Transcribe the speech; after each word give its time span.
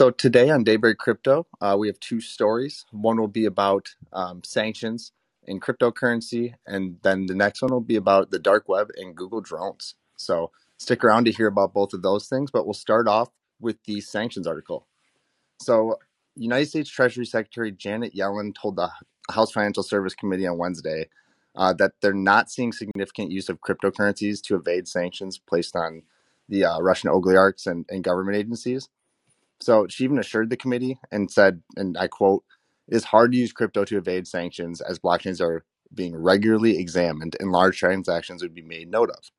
So 0.00 0.08
today 0.08 0.48
on 0.48 0.64
Daybreak 0.64 0.96
Crypto, 0.96 1.46
uh, 1.60 1.76
we 1.78 1.86
have 1.88 2.00
two 2.00 2.22
stories. 2.22 2.86
One 2.90 3.20
will 3.20 3.28
be 3.28 3.44
about 3.44 3.96
um, 4.14 4.42
sanctions 4.42 5.12
in 5.46 5.60
cryptocurrency, 5.60 6.54
and 6.66 6.96
then 7.02 7.26
the 7.26 7.34
next 7.34 7.60
one 7.60 7.70
will 7.70 7.82
be 7.82 7.96
about 7.96 8.30
the 8.30 8.38
dark 8.38 8.66
web 8.66 8.88
and 8.96 9.14
Google 9.14 9.42
drones. 9.42 9.96
So 10.16 10.52
stick 10.78 11.04
around 11.04 11.26
to 11.26 11.32
hear 11.32 11.48
about 11.48 11.74
both 11.74 11.92
of 11.92 12.00
those 12.00 12.28
things. 12.28 12.50
But 12.50 12.64
we'll 12.64 12.72
start 12.72 13.08
off 13.08 13.28
with 13.60 13.76
the 13.84 14.00
sanctions 14.00 14.46
article. 14.46 14.86
So 15.60 15.98
United 16.34 16.70
States 16.70 16.88
Treasury 16.88 17.26
Secretary 17.26 17.70
Janet 17.70 18.14
Yellen 18.14 18.54
told 18.54 18.76
the 18.76 18.90
House 19.30 19.52
Financial 19.52 19.82
Service 19.82 20.14
Committee 20.14 20.46
on 20.46 20.56
Wednesday 20.56 21.10
uh, 21.54 21.74
that 21.74 21.92
they're 22.00 22.14
not 22.14 22.50
seeing 22.50 22.72
significant 22.72 23.32
use 23.32 23.50
of 23.50 23.60
cryptocurrencies 23.60 24.40
to 24.44 24.54
evade 24.54 24.88
sanctions 24.88 25.36
placed 25.36 25.76
on 25.76 26.04
the 26.48 26.64
uh, 26.64 26.80
Russian 26.80 27.10
oligarchs 27.10 27.66
and, 27.66 27.84
and 27.90 28.02
government 28.02 28.38
agencies. 28.38 28.88
So 29.60 29.86
she 29.88 30.04
even 30.04 30.18
assured 30.18 30.50
the 30.50 30.56
committee 30.56 30.98
and 31.10 31.30
said, 31.30 31.62
and 31.76 31.96
I 31.98 32.08
quote, 32.08 32.44
it 32.88 32.96
is 32.96 33.04
hard 33.04 33.32
to 33.32 33.38
use 33.38 33.52
crypto 33.52 33.84
to 33.84 33.98
evade 33.98 34.26
sanctions 34.26 34.80
as 34.80 34.98
blockchains 34.98 35.40
are 35.40 35.64
being 35.92 36.16
regularly 36.16 36.78
examined 36.78 37.36
and 37.40 37.52
large 37.52 37.78
transactions 37.78 38.42
would 38.42 38.54
be 38.54 38.62
made 38.62 38.90
note 38.90 39.10
of. 39.10 39.30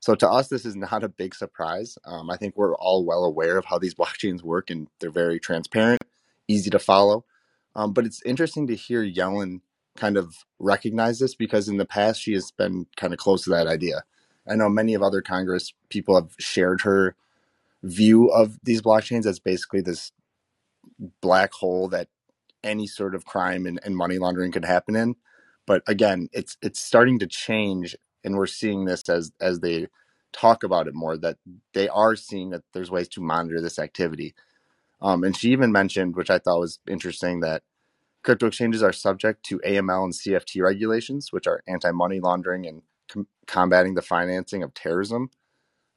So 0.00 0.14
to 0.16 0.28
us, 0.28 0.48
this 0.48 0.66
is 0.66 0.76
not 0.92 1.04
a 1.04 1.08
big 1.08 1.34
surprise. 1.34 1.96
Um, 2.04 2.30
I 2.30 2.36
think 2.36 2.56
we're 2.56 2.74
all 2.76 3.04
well 3.04 3.24
aware 3.24 3.56
of 3.56 3.64
how 3.64 3.78
these 3.78 3.94
blockchains 4.02 4.42
work 4.42 4.70
and 4.70 4.88
they're 5.00 5.10
very 5.10 5.38
transparent, 5.38 6.02
easy 6.48 6.70
to 6.70 6.78
follow. 6.78 7.24
Um, 7.74 7.92
but 7.92 8.04
it's 8.04 8.22
interesting 8.24 8.66
to 8.66 8.76
hear 8.76 9.02
Yellen 9.02 9.60
kind 9.96 10.16
of 10.16 10.34
recognize 10.58 11.18
this 11.18 11.34
because 11.34 11.68
in 11.68 11.76
the 11.76 11.84
past 11.84 12.20
she 12.20 12.32
has 12.32 12.50
been 12.50 12.86
kind 12.96 13.12
of 13.12 13.18
close 13.18 13.44
to 13.44 13.50
that 13.50 13.66
idea. 13.66 14.04
I 14.48 14.56
know 14.56 14.68
many 14.68 14.94
of 14.94 15.02
other 15.02 15.22
Congress 15.22 15.72
people 15.88 16.16
have 16.16 16.34
shared 16.38 16.80
her 16.82 17.14
view 17.82 18.28
of 18.28 18.58
these 18.62 18.82
blockchains 18.82 19.26
as 19.26 19.38
basically 19.40 19.80
this 19.80 20.12
black 21.20 21.52
hole 21.52 21.88
that 21.88 22.08
any 22.64 22.86
sort 22.86 23.14
of 23.14 23.24
crime 23.24 23.66
and, 23.66 23.80
and 23.84 23.96
money 23.96 24.18
laundering 24.18 24.52
could 24.52 24.64
happen 24.64 24.96
in. 24.96 25.16
But 25.66 25.82
again, 25.86 26.28
it's 26.32 26.56
it's 26.62 26.80
starting 26.80 27.18
to 27.20 27.26
change, 27.26 27.96
and 28.24 28.36
we're 28.36 28.46
seeing 28.46 28.84
this 28.84 29.08
as 29.08 29.32
as 29.40 29.60
they 29.60 29.88
talk 30.32 30.64
about 30.64 30.88
it 30.88 30.94
more 30.94 31.16
that 31.18 31.36
they 31.74 31.88
are 31.88 32.16
seeing 32.16 32.50
that 32.50 32.62
there's 32.72 32.90
ways 32.90 33.08
to 33.08 33.20
monitor 33.20 33.60
this 33.60 33.78
activity. 33.78 34.34
Um, 35.00 35.24
and 35.24 35.36
she 35.36 35.50
even 35.50 35.72
mentioned, 35.72 36.16
which 36.16 36.30
I 36.30 36.38
thought 36.38 36.60
was 36.60 36.78
interesting, 36.88 37.40
that 37.40 37.62
crypto 38.22 38.46
exchanges 38.48 38.82
are 38.82 38.92
subject 38.92 39.44
to 39.46 39.60
AML 39.60 40.04
and 40.04 40.12
CFT 40.12 40.62
regulations, 40.62 41.32
which 41.32 41.46
are 41.46 41.62
anti 41.68 41.90
money 41.92 42.20
laundering 42.20 42.66
and 42.66 42.82
com- 43.08 43.28
combating 43.46 43.94
the 43.94 44.02
financing 44.02 44.62
of 44.62 44.74
terrorism. 44.74 45.30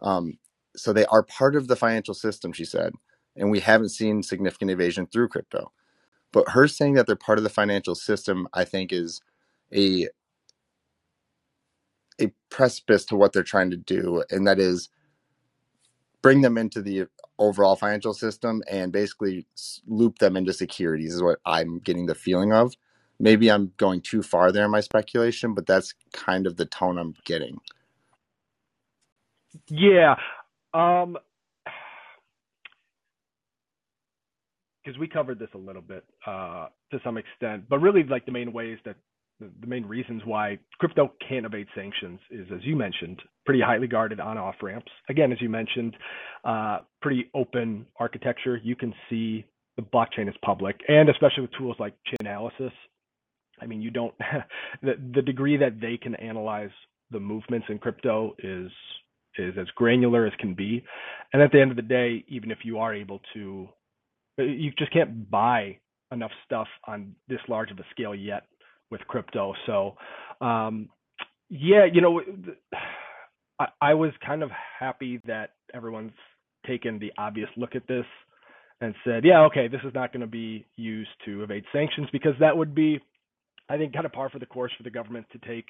Um, 0.02 0.40
so 0.78 0.94
they 0.94 1.06
are 1.08 1.24
part 1.24 1.56
of 1.56 1.68
the 1.68 1.76
financial 1.76 2.14
system, 2.14 2.54
she 2.54 2.66
said, 2.66 2.94
and 3.36 3.52
we 3.52 3.62
haven't 3.62 3.90
seen 3.90 4.24
significant 4.24 4.72
evasion 4.72 5.08
through 5.08 5.30
crypto. 5.30 5.72
But 6.32 6.50
her 6.52 6.68
saying 6.68 6.96
that 6.96 7.08
they're 7.08 7.16
part 7.18 7.40
of 7.40 7.44
the 7.44 7.50
financial 7.52 7.96
system, 7.96 8.48
I 8.54 8.66
think, 8.66 8.94
is 8.94 9.22
a 9.76 10.10
a 12.22 12.32
precipice 12.50 13.06
to 13.06 13.16
what 13.16 13.34
they're 13.34 13.44
trying 13.44 13.72
to 13.72 13.78
do, 13.78 14.24
and 14.32 14.48
that 14.48 14.60
is 14.60 14.90
bring 16.22 16.42
them 16.42 16.58
into 16.58 16.82
the 16.82 17.08
overall 17.40 17.76
financial 17.76 18.14
system 18.14 18.64
and 18.72 18.92
basically 18.92 19.48
loop 19.88 20.20
them 20.20 20.38
into 20.38 20.54
securities. 20.54 21.16
Is 21.16 21.24
what 21.24 21.40
I'm 21.46 21.80
getting 21.80 22.08
the 22.08 22.16
feeling 22.16 22.54
of. 22.54 22.76
Maybe 23.20 23.52
I'm 23.52 23.74
going 23.78 24.02
too 24.02 24.24
far 24.24 24.52
there 24.52 24.66
in 24.66 24.72
my 24.72 24.82
speculation, 24.82 25.54
but 25.56 25.68
that's 25.68 25.94
kind 26.14 26.48
of 26.48 26.58
the 26.58 26.66
tone 26.66 26.98
I'm 26.98 27.16
getting. 27.26 27.60
Yeah, 29.70 30.16
um, 30.76 31.18
because 34.84 35.00
we 35.00 35.08
covered 35.08 35.40
this 35.40 35.50
a 35.56 35.58
little 35.58 35.82
bit 35.82 36.04
uh, 36.28 36.68
to 36.92 37.00
some 37.04 37.18
extent, 37.18 37.64
but 37.70 37.80
really 37.80 38.04
like 38.04 38.26
the 38.26 38.32
main 38.32 38.54
ways 38.54 38.78
that 38.86 38.96
the, 39.40 39.68
main 39.68 39.86
reasons 39.86 40.22
why 40.26 40.58
crypto 40.80 41.12
can't 41.28 41.46
evade 41.46 41.68
sanctions 41.76 42.20
is, 42.32 42.48
as 42.54 42.60
you 42.64 42.76
mentioned, 42.76 43.22
pretty 43.46 43.62
highly 43.62 43.88
guarded 43.88 44.20
on 44.20 44.38
off 44.38 44.56
ramps. 44.62 44.92
Again, 45.10 45.32
as 45.32 45.42
you 45.42 45.50
mentioned, 45.50 45.96
uh, 46.46 46.80
pretty 47.02 47.30
open 47.34 47.86
architecture. 48.00 48.60
You 48.64 48.76
can 48.76 48.94
see 49.10 49.46
the 49.76 49.82
blockchain 49.82 50.30
is 50.30 50.36
public, 50.44 50.80
and 50.88 51.10
especially 51.10 51.42
with 51.42 51.52
tools 51.58 51.76
like 51.80 51.96
Chainalysis. 52.22 52.72
I 53.62 53.66
mean, 53.66 53.82
you 53.82 53.92
don't 53.92 54.14
the 54.82 54.94
the 55.14 55.22
degree 55.22 55.58
that 55.58 55.82
they 55.82 55.98
can 55.98 56.16
analyze 56.16 56.72
the 57.12 57.20
movements 57.20 57.68
in 57.70 57.78
crypto 57.78 58.36
is 58.40 58.72
is 59.38 59.56
as 59.60 59.68
granular 59.76 60.26
as 60.26 60.34
can 60.40 60.54
be. 60.54 60.84
And 61.34 61.42
at 61.42 61.52
the 61.52 61.62
end 61.62 61.72
of 61.72 61.78
the 61.78 61.84
day, 61.84 62.24
even 62.28 62.52
if 62.52 62.60
you 62.64 62.80
are 62.80 62.94
able 62.94 63.20
to, 63.34 63.68
you 64.38 64.72
just 64.78 64.94
can't 64.94 65.30
buy 65.30 65.78
enough 66.12 66.32
stuff 66.46 66.68
on 66.88 67.16
this 67.28 67.40
large 67.48 67.72
of 67.72 67.80
a 67.80 67.86
scale 67.92 68.16
yet 68.16 68.44
with 68.92 69.02
crypto. 69.08 69.54
So, 69.66 69.96
um, 70.42 70.90
yeah, 71.50 71.86
you 71.92 72.02
know, 72.02 72.22
I, 73.60 73.68
I 73.82 73.94
was 73.94 74.12
kind 74.26 74.44
of 74.44 74.52
happy 74.80 75.22
that 75.26 75.52
everyone's 75.74 76.12
taken 76.68 77.00
the 77.00 77.12
obvious 77.18 77.50
look 77.58 77.76
at 77.76 77.88
this 77.88 78.06
and 78.82 78.94
said, 79.06 79.24
yeah, 79.24 79.42
okay, 79.46 79.68
this 79.68 79.82
is 79.86 79.94
not 79.94 80.12
going 80.12 80.22
to 80.22 80.28
be 80.28 80.66
used 80.76 81.10
to 81.26 81.44
evade 81.44 81.64
sanctions 81.72 82.08
because 82.12 82.34
that 82.40 82.58
would 82.58 82.76
be, 82.76 83.00
I 83.70 83.78
think, 83.78 83.94
kind 83.94 84.06
of 84.06 84.12
par 84.12 84.30
for 84.30 84.40
the 84.40 84.46
course 84.46 84.72
for 84.78 84.84
the 84.84 84.90
government 84.90 85.28
to 85.32 85.40
take 85.48 85.68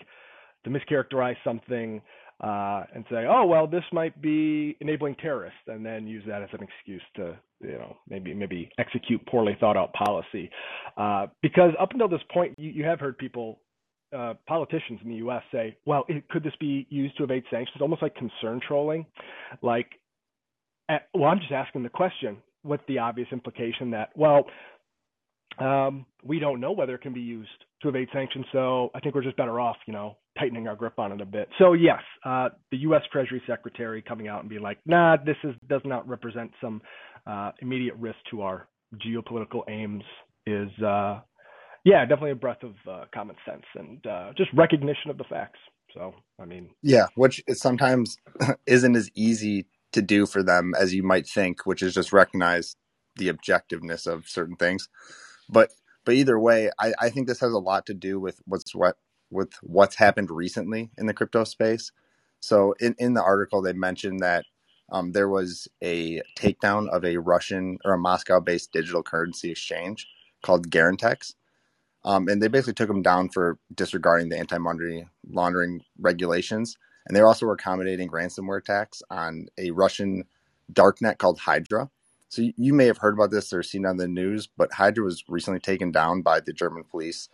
to 0.64 0.70
mischaracterize 0.72 1.36
something 1.44 2.02
uh, 2.42 2.84
and 2.94 3.06
say, 3.10 3.26
oh 3.30 3.46
well, 3.46 3.68
this 3.68 3.84
might 3.92 4.22
be 4.22 4.76
enabling 4.82 5.16
terrorists, 5.16 5.60
and 5.68 5.86
then 5.86 6.08
use 6.08 6.24
that 6.28 6.42
as 6.42 6.50
an 6.54 6.60
excuse 6.62 7.02
to 7.16 7.38
you 7.62 7.74
know 7.78 7.96
maybe 8.10 8.34
maybe 8.34 8.70
execute 8.78 9.26
poorly 9.28 9.56
thought 9.60 9.78
out 9.78 9.94
policy. 9.94 10.50
Uh, 10.98 11.28
because 11.42 11.72
up 11.80 11.92
until 11.92 12.10
this 12.10 12.22
point, 12.34 12.54
you, 12.58 12.72
you 12.72 12.84
have 12.84 13.00
heard 13.00 13.18
people. 13.18 13.60
Uh, 14.16 14.34
politicians 14.48 15.00
in 15.04 15.10
the 15.10 15.16
U.S. 15.16 15.42
say, 15.52 15.76
"Well, 15.86 16.06
it, 16.08 16.30
could 16.30 16.44
this 16.44 16.54
be 16.58 16.88
used 16.90 17.18
to 17.18 17.24
evade 17.24 17.44
sanctions?" 17.52 17.82
Almost 17.82 18.02
like 18.02 18.16
concern 18.16 18.62
trolling. 18.66 19.06
Like, 19.62 19.88
at, 20.88 21.10
well, 21.14 21.26
I'm 21.26 21.40
just 21.40 21.52
asking 21.52 21.84
the 21.84 21.90
question 21.90 22.38
with 22.64 22.80
the 22.88 23.00
obvious 23.00 23.28
implication 23.32 23.92
that, 23.92 24.10
well, 24.16 24.46
um, 25.60 26.06
we 26.24 26.40
don't 26.40 26.60
know 26.60 26.72
whether 26.72 26.96
it 26.96 27.02
can 27.02 27.14
be 27.14 27.22
used 27.22 27.50
to 27.82 27.90
evade 27.90 28.10
sanctions. 28.14 28.46
So 28.52 28.90
I 28.94 29.00
think 29.00 29.16
we're 29.16 29.24
just 29.24 29.38
better 29.38 29.60
off, 29.60 29.78
you 29.86 29.94
know, 29.94 30.18
tightening 30.38 30.68
our 30.68 30.76
grip 30.76 31.00
on 31.00 31.12
it 31.12 31.22
a 31.22 31.26
bit. 31.26 31.48
So 31.60 31.74
yes, 31.74 32.02
uh, 32.26 32.50
the 32.72 32.78
U.S. 32.78 33.02
Treasury 33.12 33.42
Secretary 33.48 34.02
coming 34.02 34.28
out 34.28 34.42
and 34.42 34.50
being 34.50 34.62
like, 34.62 34.80
"Nah, 34.86 35.18
this 35.18 35.38
is 35.44 35.56
does 35.68 35.82
not 35.86 36.08
represent 36.08 36.52
some 36.62 36.82
uh, 37.26 37.52
immediate 37.60 37.96
risk 37.96 38.18
to 38.32 38.42
our 38.42 38.68
geopolitical 38.96 39.62
aims," 39.70 40.04
is 40.46 40.70
uh, 40.84 41.20
yeah, 41.84 42.02
definitely 42.06 42.32
a 42.32 42.36
breath 42.36 42.64
of 42.64 42.74
uh, 42.90 43.06
common 43.14 43.36
sense 43.46 43.64
and 43.76 44.06
uh, 44.06 44.32
just 44.38 44.50
recognition 44.54 45.10
of 45.10 45.18
the 45.18 45.24
facts. 45.26 45.60
So 45.94 46.14
I 46.40 46.46
mean, 46.46 46.70
yeah, 46.82 47.08
which 47.16 47.42
sometimes 47.54 48.18
isn't 48.66 48.96
as 48.96 49.10
easy 49.16 49.68
to 49.94 50.02
do 50.02 50.26
for 50.26 50.44
them 50.44 50.74
as 50.80 50.94
you 50.94 51.04
might 51.04 51.28
think, 51.28 51.66
which 51.66 51.82
is 51.82 51.94
just 51.94 52.12
recognize 52.12 52.76
the 53.16 53.32
objectiveness 53.32 54.06
of 54.06 54.28
certain 54.28 54.56
things. 54.56 54.90
But 55.50 55.72
but 56.06 56.16
either 56.16 56.40
way, 56.40 56.70
I, 56.80 56.94
I 57.00 57.10
think 57.10 57.28
this 57.28 57.40
has 57.40 57.52
a 57.52 57.60
lot 57.60 57.86
to 57.88 57.94
do 57.94 58.20
with 58.20 58.40
what's 58.46 58.76
what 58.76 58.98
with 59.32 59.54
what's 59.62 59.96
happened 59.96 60.32
recently 60.32 60.92
in 60.98 61.06
the 61.06 61.14
crypto 61.14 61.44
space. 61.44 61.92
So 62.40 62.76
in, 62.80 62.96
in 63.00 63.14
the 63.14 63.24
article, 63.24 63.62
they 63.62 63.74
mentioned 63.74 64.20
that 64.22 64.46
um, 64.92 65.12
there 65.12 65.30
was 65.30 65.68
a 65.84 66.22
takedown 66.38 66.90
of 66.90 67.04
a 67.04 67.18
Russian 67.18 67.80
or 67.84 67.94
a 67.94 67.98
Moscow 67.98 68.40
based 68.40 68.72
digital 68.72 69.04
currency 69.04 69.52
exchange 69.52 70.08
called 70.44 70.70
Garantex. 70.70 71.34
Um, 72.04 72.28
and 72.28 72.42
they 72.42 72.48
basically 72.48 72.76
took 72.76 72.88
them 72.88 73.02
down 73.02 73.30
for 73.30 73.58
disregarding 73.74 74.30
the 74.30 74.38
anti 74.38 74.60
money 74.60 75.08
laundering 75.28 75.82
regulations. 76.00 76.78
And 77.08 77.16
they 77.16 77.22
also 77.22 77.48
were 77.48 77.54
accommodating 77.54 78.10
ransomware 78.10 78.60
attacks 78.60 79.02
on 79.10 79.48
a 79.58 79.72
Russian 79.72 80.26
darknet 80.72 81.18
called 81.18 81.40
Hydra. 81.40 81.90
So 82.30 82.44
you 82.58 82.74
may 82.74 82.86
have 82.86 82.98
heard 82.98 83.14
about 83.14 83.32
this 83.32 83.54
or 83.54 83.64
seen 83.64 83.86
on 83.86 83.98
the 83.98 84.08
news, 84.08 84.48
but 84.58 84.74
Hydra 84.74 85.04
was 85.04 85.24
recently 85.28 85.60
taken 85.60 85.92
down 85.92 86.22
by 86.22 86.40
the 86.40 86.54
German 86.54 86.84
police 86.84 87.30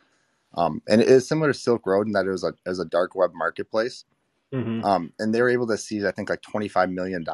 um, 0.53 0.81
and 0.87 1.01
it 1.01 1.07
is 1.07 1.27
similar 1.27 1.53
to 1.53 1.57
Silk 1.57 1.85
Road 1.85 2.07
in 2.07 2.13
that 2.13 2.25
it 2.25 2.31
was 2.31 2.43
a, 2.43 2.49
it 2.49 2.69
was 2.69 2.79
a 2.79 2.85
dark 2.85 3.15
web 3.15 3.31
marketplace. 3.33 4.05
Mm-hmm. 4.53 4.83
Um, 4.83 5.13
and 5.17 5.33
they 5.33 5.41
were 5.41 5.49
able 5.49 5.67
to 5.67 5.77
seize, 5.77 6.03
I 6.03 6.11
think, 6.11 6.29
like 6.29 6.41
$25 6.41 6.91
million 6.91 7.25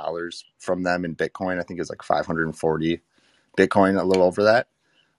from 0.60 0.84
them 0.84 1.04
in 1.04 1.16
Bitcoin. 1.16 1.60
I 1.60 1.64
think 1.64 1.80
it 1.80 1.82
was 1.82 1.90
like 1.90 2.04
540 2.04 3.02
Bitcoin, 3.58 4.00
a 4.00 4.06
little 4.06 4.24
over 4.24 4.44
that. 4.44 4.68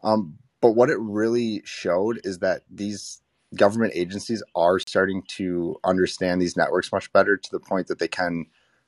Um, 0.04 0.38
but 0.60 0.72
what 0.72 0.90
it 0.90 0.98
really 1.00 1.62
showed 1.64 2.20
is 2.22 2.38
that 2.38 2.62
these 2.70 3.20
government 3.54 3.92
agencies 3.96 4.42
are 4.54 4.78
starting 4.78 5.22
to 5.26 5.76
understand 5.84 6.40
these 6.40 6.56
networks 6.56 6.92
much 6.92 7.12
better 7.12 7.36
to 7.36 7.50
the 7.50 7.60
point 7.60 7.88
that 7.88 7.98
they 7.98 8.08
can 8.08 8.46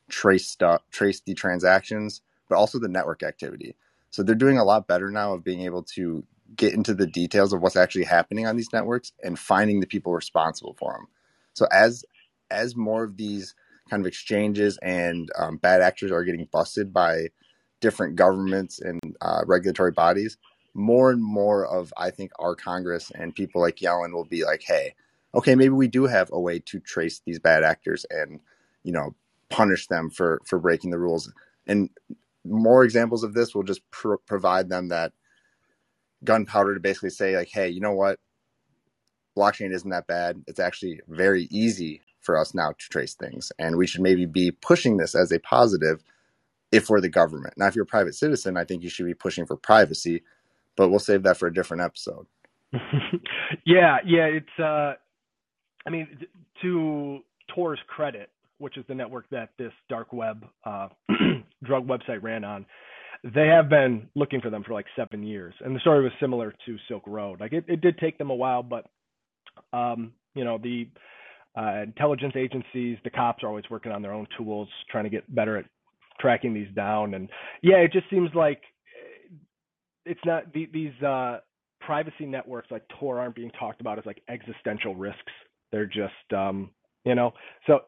trace 0.09 0.47
stuff, 0.47 0.83
trace 0.91 1.21
the 1.21 1.35
transactions, 1.35 2.21
but 2.49 2.57
also 2.57 2.79
the 2.79 2.89
network 2.89 3.23
activity. 3.23 3.75
So 4.11 4.23
they're 4.23 4.35
doing 4.35 4.59
a 4.59 4.65
lot 4.65 4.87
better 4.87 5.11
now 5.11 5.35
of 5.35 5.45
being 5.45 5.63
able 5.63 5.83
to 5.95 6.25
get 6.57 6.75
into 6.75 6.95
the 6.95 7.07
details 7.07 7.53
of 7.53 7.61
what's 7.61 7.77
actually 7.77 8.05
happening 8.05 8.47
on 8.47 8.57
these 8.57 8.73
networks 8.73 9.13
and 9.23 9.39
finding 9.39 9.81
the 9.81 9.87
people 9.87 10.13
responsible 10.13 10.75
for 10.79 10.93
them. 10.93 11.07
So 11.55 11.67
as 11.71 12.05
as 12.51 12.75
more 12.75 13.05
of 13.05 13.17
these 13.17 13.55
kind 13.89 14.03
of 14.03 14.07
exchanges 14.07 14.79
and 14.83 15.31
um, 15.39 15.57
bad 15.57 15.81
actors 15.81 16.11
are 16.11 16.25
getting 16.25 16.49
busted 16.51 16.93
by 16.93 17.29
different 17.81 18.17
governments 18.17 18.81
and 18.81 19.01
uh, 19.21 19.43
regulatory 19.47 19.93
bodies, 19.93 20.37
more 20.75 21.11
and 21.11 21.23
more 21.23 21.67
of 21.67 21.93
I 21.97 22.11
think 22.11 22.33
our 22.39 22.55
Congress 22.55 23.11
and 23.15 23.35
people 23.35 23.61
like 23.61 23.77
Yellen 23.77 24.13
will 24.13 24.25
be 24.25 24.45
like, 24.45 24.63
hey, 24.63 24.95
okay, 25.35 25.55
maybe 25.55 25.71
we 25.71 25.89
do 25.89 26.07
have 26.07 26.31
a 26.33 26.41
way 26.41 26.59
to 26.61 26.81
trace 26.81 27.21
these 27.25 27.39
bad 27.39 27.63
actors 27.65 28.05
and 28.11 28.41
you 28.83 28.93
know 28.93 29.15
punish 29.49 29.87
them 29.89 30.11
for 30.11 30.41
for 30.45 30.59
breaking 30.59 30.91
the 30.91 30.99
rules. 30.99 31.33
And 31.67 31.91
more 32.45 32.85
examples 32.85 33.23
of 33.23 33.35
this 33.35 33.55
will 33.55 33.63
just 33.63 33.89
pr- 33.91 34.15
provide 34.27 34.69
them 34.69 34.89
that 34.89 35.13
gunpowder 36.25 36.75
to 36.75 36.81
basically 36.81 37.11
say 37.11 37.37
like, 37.37 37.49
hey, 37.49 37.69
you 37.69 37.81
know 37.81 37.93
what, 37.93 38.19
blockchain 39.37 39.73
isn't 39.73 39.91
that 39.91 40.07
bad. 40.07 40.43
It's 40.47 40.61
actually 40.61 41.01
very 41.09 41.49
easy 41.51 42.03
for 42.21 42.39
us 42.39 42.55
now 42.55 42.73
to 42.73 42.89
trace 42.91 43.15
things, 43.15 43.51
and 43.59 43.77
we 43.77 43.87
should 43.87 44.03
maybe 44.03 44.27
be 44.27 44.51
pushing 44.51 44.97
this 44.97 45.15
as 45.15 45.33
a 45.33 45.39
positive 45.41 46.03
if 46.71 46.89
we're 46.89 47.01
the 47.01 47.09
government. 47.09 47.55
Now, 47.57 47.67
if 47.67 47.75
you're 47.75 47.85
a 47.85 47.87
private 47.87 48.15
citizen, 48.15 48.57
I 48.57 48.65
think 48.65 48.83
you 48.83 48.91
should 48.91 49.07
be 49.07 49.15
pushing 49.15 49.47
for 49.47 49.57
privacy, 49.57 50.23
but 50.77 50.91
we'll 50.91 50.99
save 50.99 51.23
that 51.25 51.37
for 51.37 51.49
a 51.49 51.55
different 51.55 51.83
episode. 51.83 52.27
yeah, 53.65 53.99
yeah, 54.05 54.27
it's 54.27 54.59
uh 54.59 54.95
I 55.87 55.91
mean 55.91 56.07
to 56.63 57.21
Tor's 57.55 57.81
credit, 57.89 58.31
which 58.59 58.77
is 58.77 58.85
the 58.89 58.95
network 58.95 59.29
that 59.31 59.51
this 59.59 59.73
dark 59.89 60.13
web 60.13 60.45
uh, 60.65 60.89
drug 61.65 61.87
website 61.87 62.23
ran 62.23 62.45
on, 62.45 62.67
they 63.23 63.49
have 63.49 63.69
been 63.69 64.09
looking 64.15 64.41
for 64.41 64.51
them 64.51 64.65
for 64.65 64.73
like 64.73 64.87
seven 64.97 65.23
years. 65.23 65.55
And 65.61 65.75
the 65.75 65.81
story 65.81 66.03
was 66.03 66.13
similar 66.21 66.55
to 66.67 66.77
Silk 66.89 67.03
Road. 67.07 67.41
Like 67.41 67.53
it, 67.53 67.65
it 67.69 67.81
did 67.81 67.99
take 67.99 68.19
them 68.19 68.31
a 68.31 68.35
while, 68.35 68.63
but 68.63 68.87
um, 69.73 70.13
you 70.35 70.45
know, 70.45 70.59
the 70.59 70.89
uh, 71.57 71.83
intelligence 71.83 72.35
agencies, 72.37 72.99
the 73.05 73.11
cops 73.11 73.43
are 73.43 73.49
always 73.49 73.65
working 73.71 73.93
on 73.93 74.03
their 74.03 74.13
own 74.13 74.27
tools, 74.39 74.69
trying 74.91 75.05
to 75.05 75.11
get 75.11 75.33
better 75.35 75.57
at 75.57 75.67
tracking 76.21 76.55
these 76.55 76.73
down. 76.75 77.15
And 77.15 77.29
yeah, 77.63 77.77
it 77.77 77.93
just 77.93 78.09
seems 78.11 78.31
like 78.35 78.63
it's 80.07 80.21
not 80.25 80.53
the, 80.53 80.69
these 80.73 81.03
uh, 81.03 81.39
privacy 81.81 82.27
networks 82.27 82.71
like 82.71 82.83
Tor 82.99 83.19
aren't 83.19 83.35
being 83.35 83.51
talked 83.59 83.81
about 83.81 83.99
as 83.99 84.07
like 84.07 84.23
existential 84.29 84.95
risks. 84.95 85.33
They're 85.73 85.87
just, 85.87 86.33
um, 86.35 86.71
you 87.05 87.15
know, 87.15 87.33
so 87.67 87.81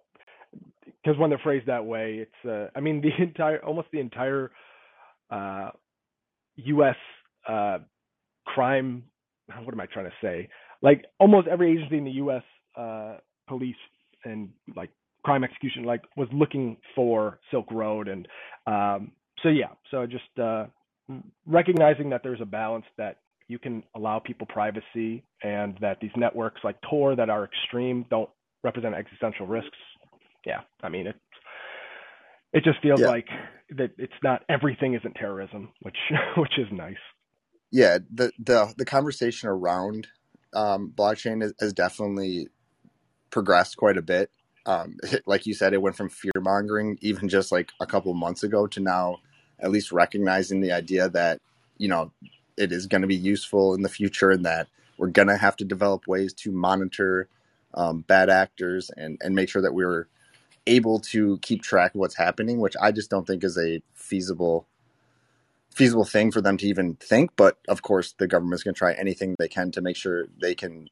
because 1.02 1.18
when 1.18 1.30
they're 1.30 1.40
phrased 1.42 1.66
that 1.66 1.84
way, 1.84 2.26
it's, 2.26 2.48
uh, 2.48 2.68
I 2.76 2.80
mean, 2.80 3.00
the 3.00 3.10
entire, 3.22 3.64
almost 3.64 3.88
the 3.92 4.00
entire 4.00 4.50
U.S. 6.56 6.96
Uh, 7.48 7.78
crime. 8.46 9.04
What 9.64 9.74
am 9.74 9.80
I 9.80 9.86
trying 9.86 10.06
to 10.06 10.12
say? 10.22 10.48
Like 10.82 11.04
almost 11.20 11.48
every 11.48 11.72
agency 11.72 11.98
in 11.98 12.04
the 12.04 12.12
U.S. 12.12 12.42
Uh, 12.76 13.16
police 13.48 13.76
and 14.24 14.50
like 14.76 14.90
crime 15.24 15.44
execution 15.44 15.84
like 15.84 16.02
was 16.16 16.28
looking 16.32 16.76
for 16.94 17.38
Silk 17.50 17.70
Road 17.70 18.08
and 18.08 18.26
um, 18.66 19.12
so 19.42 19.48
yeah 19.48 19.68
so 19.90 20.06
just 20.06 20.38
uh, 20.42 20.66
recognizing 21.46 22.10
that 22.10 22.22
there's 22.22 22.40
a 22.40 22.46
balance 22.46 22.84
that 22.98 23.18
you 23.48 23.58
can 23.58 23.82
allow 23.94 24.18
people 24.18 24.46
privacy 24.48 25.24
and 25.42 25.76
that 25.80 25.98
these 26.00 26.10
networks 26.16 26.60
like 26.64 26.76
Tor 26.88 27.16
that 27.16 27.30
are 27.30 27.44
extreme 27.44 28.06
don't 28.10 28.30
represent 28.64 28.94
existential 28.94 29.46
risks 29.46 29.78
yeah 30.46 30.60
I 30.82 30.88
mean 30.88 31.06
it 31.06 31.16
it 32.52 32.64
just 32.64 32.80
feels 32.82 33.00
yeah. 33.00 33.08
like 33.08 33.28
that 33.70 33.90
it's 33.98 34.12
not 34.22 34.42
everything 34.48 34.94
isn't 34.94 35.14
terrorism 35.14 35.70
which 35.80 35.96
which 36.36 36.58
is 36.58 36.66
nice 36.72 36.96
yeah 37.70 37.98
the 38.12 38.32
the 38.38 38.72
the 38.76 38.84
conversation 38.84 39.48
around 39.48 40.08
um, 40.54 40.92
blockchain 40.94 41.40
has, 41.40 41.54
has 41.60 41.72
definitely 41.72 42.48
progressed 43.30 43.76
quite 43.78 43.96
a 43.96 44.02
bit 44.02 44.30
um, 44.66 44.96
like 45.26 45.46
you 45.46 45.54
said, 45.54 45.72
it 45.72 45.82
went 45.82 45.96
from 45.96 46.08
fear 46.08 46.32
mongering 46.40 46.98
even 47.00 47.28
just 47.28 47.52
like 47.52 47.72
a 47.80 47.86
couple 47.86 48.12
months 48.14 48.42
ago 48.42 48.66
to 48.68 48.80
now 48.80 49.18
at 49.58 49.70
least 49.70 49.92
recognizing 49.92 50.60
the 50.60 50.72
idea 50.72 51.08
that, 51.10 51.40
you 51.78 51.88
know, 51.88 52.12
it 52.56 52.72
is 52.72 52.86
going 52.86 53.02
to 53.02 53.08
be 53.08 53.16
useful 53.16 53.74
in 53.74 53.82
the 53.82 53.88
future 53.88 54.30
and 54.30 54.44
that 54.44 54.68
we're 54.98 55.08
going 55.08 55.28
to 55.28 55.36
have 55.36 55.56
to 55.56 55.64
develop 55.64 56.06
ways 56.06 56.32
to 56.32 56.52
monitor 56.52 57.28
um, 57.74 58.02
bad 58.02 58.28
actors 58.28 58.90
and, 58.96 59.18
and 59.22 59.34
make 59.34 59.48
sure 59.48 59.62
that 59.62 59.74
we're 59.74 60.08
able 60.66 61.00
to 61.00 61.38
keep 61.38 61.62
track 61.62 61.94
of 61.94 62.00
what's 62.00 62.16
happening, 62.16 62.60
which 62.60 62.76
I 62.80 62.92
just 62.92 63.10
don't 63.10 63.26
think 63.26 63.44
is 63.44 63.58
a 63.58 63.82
feasible 63.94 64.66
feasible 65.74 66.04
thing 66.04 66.30
for 66.30 66.42
them 66.42 66.58
to 66.58 66.66
even 66.66 66.96
think. 66.96 67.30
But 67.36 67.58
of 67.68 67.82
course, 67.82 68.12
the 68.18 68.26
government's 68.26 68.62
going 68.62 68.74
to 68.74 68.78
try 68.78 68.92
anything 68.92 69.36
they 69.38 69.48
can 69.48 69.70
to 69.72 69.80
make 69.80 69.96
sure 69.96 70.26
they 70.40 70.54
can 70.54 70.88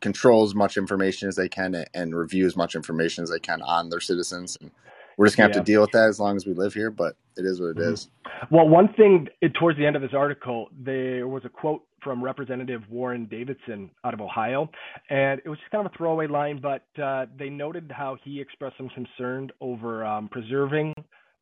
control 0.00 0.44
as 0.44 0.54
much 0.54 0.76
information 0.76 1.28
as 1.28 1.36
they 1.36 1.48
can 1.48 1.84
and 1.94 2.14
review 2.14 2.46
as 2.46 2.56
much 2.56 2.74
information 2.74 3.22
as 3.22 3.30
they 3.30 3.38
can 3.38 3.62
on 3.62 3.88
their 3.88 4.00
citizens. 4.00 4.56
And 4.60 4.70
we're 5.16 5.26
just 5.26 5.36
gonna 5.36 5.48
have 5.48 5.56
yeah. 5.56 5.62
to 5.62 5.64
deal 5.64 5.80
with 5.80 5.92
that 5.92 6.08
as 6.08 6.20
long 6.20 6.36
as 6.36 6.46
we 6.46 6.52
live 6.52 6.74
here. 6.74 6.90
But 6.90 7.16
it 7.36 7.44
is 7.44 7.60
what 7.60 7.68
it 7.68 7.76
mm-hmm. 7.76 7.94
is. 7.94 8.08
Well, 8.50 8.68
one 8.68 8.92
thing 8.92 9.28
towards 9.58 9.78
the 9.78 9.86
end 9.86 9.96
of 9.96 10.02
this 10.02 10.12
article, 10.14 10.68
there 10.78 11.26
was 11.26 11.44
a 11.44 11.48
quote 11.48 11.85
from 12.06 12.22
Representative 12.22 12.82
Warren 12.88 13.26
Davidson 13.28 13.90
out 14.04 14.14
of 14.14 14.20
Ohio, 14.20 14.70
and 15.10 15.40
it 15.44 15.48
was 15.48 15.58
just 15.58 15.72
kind 15.72 15.84
of 15.84 15.92
a 15.92 15.98
throwaway 15.98 16.28
line, 16.28 16.60
but 16.62 16.86
uh, 17.02 17.26
they 17.36 17.48
noted 17.48 17.90
how 17.92 18.16
he 18.22 18.40
expressed 18.40 18.76
some 18.76 18.88
concern 18.90 19.50
over 19.60 20.06
um, 20.06 20.28
preserving 20.28 20.94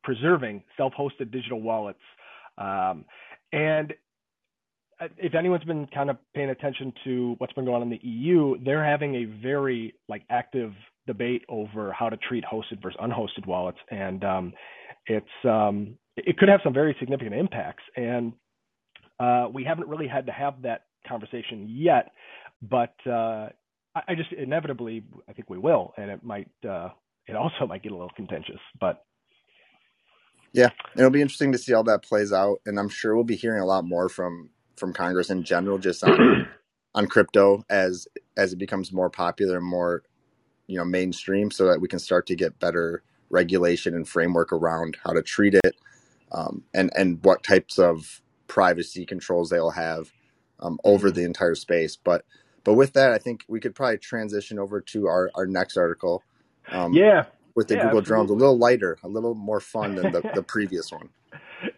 preserving 0.03 0.63
self-hosted 0.75 1.31
digital 1.31 1.61
wallets. 1.61 1.99
Um, 2.57 3.05
and 3.51 3.93
if 5.17 5.35
anyone's 5.35 5.63
been 5.65 5.85
kind 5.93 6.09
of 6.09 6.17
paying 6.33 6.49
attention 6.49 6.91
to 7.03 7.35
what's 7.37 7.53
been 7.53 7.65
going 7.65 7.75
on 7.75 7.83
in 7.83 7.89
the 7.91 7.99
EU, 8.01 8.55
they're 8.65 8.83
having 8.83 9.13
a 9.13 9.25
very 9.43 9.93
like 10.09 10.23
active 10.31 10.73
debate 11.05 11.43
over 11.47 11.91
how 11.91 12.09
to 12.09 12.17
treat 12.17 12.43
hosted 12.43 12.81
versus 12.81 12.99
unhosted 12.99 13.45
wallets, 13.45 13.77
and 13.91 14.23
um, 14.23 14.53
it's 15.05 15.27
um, 15.43 15.95
it 16.17 16.39
could 16.39 16.49
have 16.49 16.61
some 16.63 16.73
very 16.73 16.95
significant 16.99 17.35
impacts. 17.35 17.83
And 17.95 18.33
uh, 19.19 19.47
we 19.53 19.63
haven't 19.63 19.87
really 19.87 20.07
had 20.07 20.25
to 20.25 20.31
have 20.31 20.61
that 20.63 20.85
conversation 21.07 21.67
yet, 21.69 22.11
but 22.61 22.95
uh, 23.05 23.49
I 23.95 24.15
just 24.15 24.31
inevitably 24.33 25.03
I 25.29 25.33
think 25.33 25.49
we 25.49 25.57
will, 25.57 25.93
and 25.97 26.11
it 26.11 26.23
might 26.23 26.49
uh, 26.67 26.89
it 27.27 27.35
also 27.35 27.65
might 27.67 27.83
get 27.83 27.91
a 27.91 27.95
little 27.95 28.11
contentious, 28.15 28.59
but. 28.79 29.03
Yeah, 30.53 30.69
it'll 30.95 31.09
be 31.09 31.21
interesting 31.21 31.51
to 31.51 31.57
see 31.57 31.73
how 31.73 31.83
that 31.83 32.03
plays 32.03 32.31
out, 32.31 32.61
and 32.65 32.79
I'm 32.79 32.87
sure 32.87 33.13
we'll 33.13 33.25
be 33.25 33.35
hearing 33.35 33.61
a 33.61 33.65
lot 33.65 33.83
more 33.83 34.07
from 34.07 34.51
from 34.77 34.93
Congress 34.93 35.29
in 35.29 35.43
general, 35.43 35.77
just 35.77 36.01
on 36.01 36.47
on 36.95 37.07
crypto 37.07 37.65
as 37.69 38.07
as 38.37 38.53
it 38.53 38.57
becomes 38.57 38.93
more 38.93 39.09
popular 39.09 39.57
and 39.57 39.65
more 39.65 40.03
you 40.67 40.77
know 40.77 40.85
mainstream, 40.85 41.51
so 41.51 41.65
that 41.65 41.81
we 41.81 41.89
can 41.89 41.99
start 41.99 42.25
to 42.27 42.35
get 42.35 42.57
better 42.57 43.03
regulation 43.29 43.95
and 43.95 44.07
framework 44.07 44.53
around 44.53 44.97
how 45.03 45.11
to 45.11 45.21
treat 45.21 45.55
it, 45.55 45.75
um, 46.31 46.63
and 46.73 46.89
and 46.95 47.21
what 47.25 47.43
types 47.43 47.77
of 47.77 48.21
privacy 48.47 49.05
controls 49.05 49.49
they'll 49.49 49.71
have 49.71 50.11
um, 50.59 50.79
over 50.83 51.11
the 51.11 51.23
entire 51.23 51.55
space. 51.55 51.95
But 51.95 52.25
but 52.63 52.73
with 52.73 52.93
that, 52.93 53.11
I 53.11 53.17
think 53.17 53.45
we 53.47 53.59
could 53.59 53.75
probably 53.75 53.97
transition 53.97 54.59
over 54.59 54.81
to 54.81 55.07
our 55.07 55.29
our 55.35 55.45
next 55.45 55.77
article. 55.77 56.23
Um, 56.71 56.93
yeah. 56.93 57.25
With 57.55 57.69
the 57.69 57.75
yeah, 57.75 57.83
Google 57.83 57.99
absolutely. 57.99 58.27
drones, 58.27 58.31
a 58.31 58.33
little 58.33 58.57
lighter, 58.57 58.97
a 59.01 59.07
little 59.07 59.33
more 59.33 59.61
fun 59.61 59.95
than 59.95 60.11
the, 60.11 60.21
the 60.33 60.43
previous 60.47 60.91
one 60.91 61.09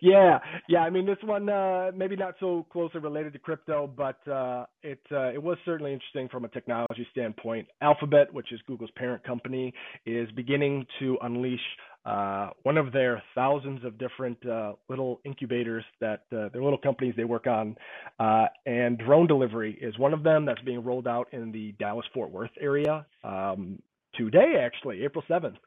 yeah, 0.01 0.39
yeah. 0.67 0.79
I 0.79 0.89
mean, 0.89 1.05
this 1.05 1.17
one 1.23 1.49
uh, 1.49 1.91
maybe 1.95 2.15
not 2.15 2.35
so 2.39 2.65
closely 2.71 2.99
related 2.99 3.33
to 3.33 3.39
crypto, 3.39 3.87
but 3.87 4.25
uh, 4.27 4.65
it 4.83 4.99
uh, 5.11 5.29
it 5.33 5.41
was 5.41 5.57
certainly 5.65 5.93
interesting 5.93 6.29
from 6.29 6.45
a 6.45 6.49
technology 6.49 7.07
standpoint. 7.11 7.67
Alphabet, 7.81 8.33
which 8.33 8.51
is 8.51 8.59
Google's 8.67 8.91
parent 8.95 9.23
company, 9.23 9.73
is 10.05 10.29
beginning 10.31 10.85
to 10.99 11.17
unleash 11.21 11.59
uh, 12.07 12.51
one 12.63 12.77
of 12.77 12.93
their 12.93 13.21
thousands 13.35 13.83
of 13.83 13.97
different 13.97 14.37
uh, 14.45 14.73
little 14.87 15.19
incubators 15.25 15.83
that 15.99 16.21
uh, 16.31 16.47
they're 16.53 16.63
little 16.63 16.77
companies 16.77 17.13
they 17.17 17.25
work 17.25 17.47
on, 17.47 17.75
uh, 18.19 18.45
and 18.65 18.97
drone 18.97 19.27
delivery 19.27 19.77
is 19.81 19.97
one 19.99 20.13
of 20.13 20.23
them 20.23 20.45
that's 20.45 20.61
being 20.61 20.81
rolled 20.81 21.07
out 21.07 21.27
in 21.33 21.51
the 21.51 21.73
Dallas 21.73 22.05
Fort 22.13 22.31
Worth 22.31 22.51
area 22.61 23.05
um, 23.25 23.79
today, 24.15 24.55
actually, 24.57 25.03
April 25.03 25.23
seventh. 25.27 25.57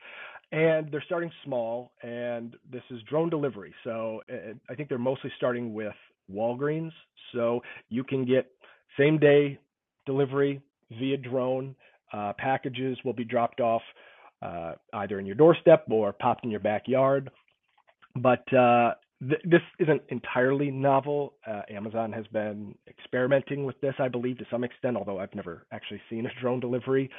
And 0.52 0.90
they're 0.90 1.04
starting 1.06 1.30
small 1.44 1.92
and 2.02 2.56
this 2.72 2.82
is 2.90 3.00
drone 3.08 3.30
delivery. 3.30 3.72
So 3.84 4.22
uh, 4.32 4.54
i 4.68 4.74
think 4.74 4.88
they're 4.88 4.98
mostly 4.98 5.30
starting 5.36 5.74
with 5.74 5.94
walgreens. 6.32 6.90
So 7.32 7.60
you 7.88 8.02
can 8.02 8.24
get 8.24 8.50
same 8.98 9.18
day 9.18 9.60
delivery 10.06 10.60
via 10.98 11.18
drone. 11.18 11.76
Uh, 12.12 12.32
packages 12.36 12.98
will 13.04 13.12
be 13.12 13.24
dropped 13.24 13.60
off 13.60 13.82
uh, 14.42 14.72
either 14.94 15.18
in 15.18 15.26
your 15.26 15.36
doorstep 15.36 15.84
or 15.90 16.12
popped 16.12 16.44
in 16.44 16.50
your 16.50 16.60
backyard 16.60 17.30
but 18.16 18.52
uh, 18.52 18.94
th- 19.20 19.40
this 19.44 19.60
isn't 19.78 20.02
entirely 20.08 20.70
novel. 20.70 21.34
Uh, 21.46 21.62
Amazon 21.70 22.12
has 22.12 22.26
been 22.28 22.74
experimenting 22.88 23.64
with 23.64 23.80
this, 23.80 23.94
I 23.98 24.08
believe, 24.08 24.38
to 24.38 24.44
some 24.50 24.64
extent, 24.64 24.96
although 24.96 25.18
I've 25.18 25.34
never 25.34 25.66
actually 25.72 26.00
seen 26.10 26.26
a 26.26 26.40
drone 26.40 26.60
delivery 26.60 27.10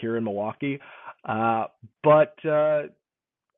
here 0.00 0.16
in 0.16 0.24
Milwaukee. 0.24 0.78
Uh, 1.28 1.64
but 2.04 2.34
uh, 2.44 2.82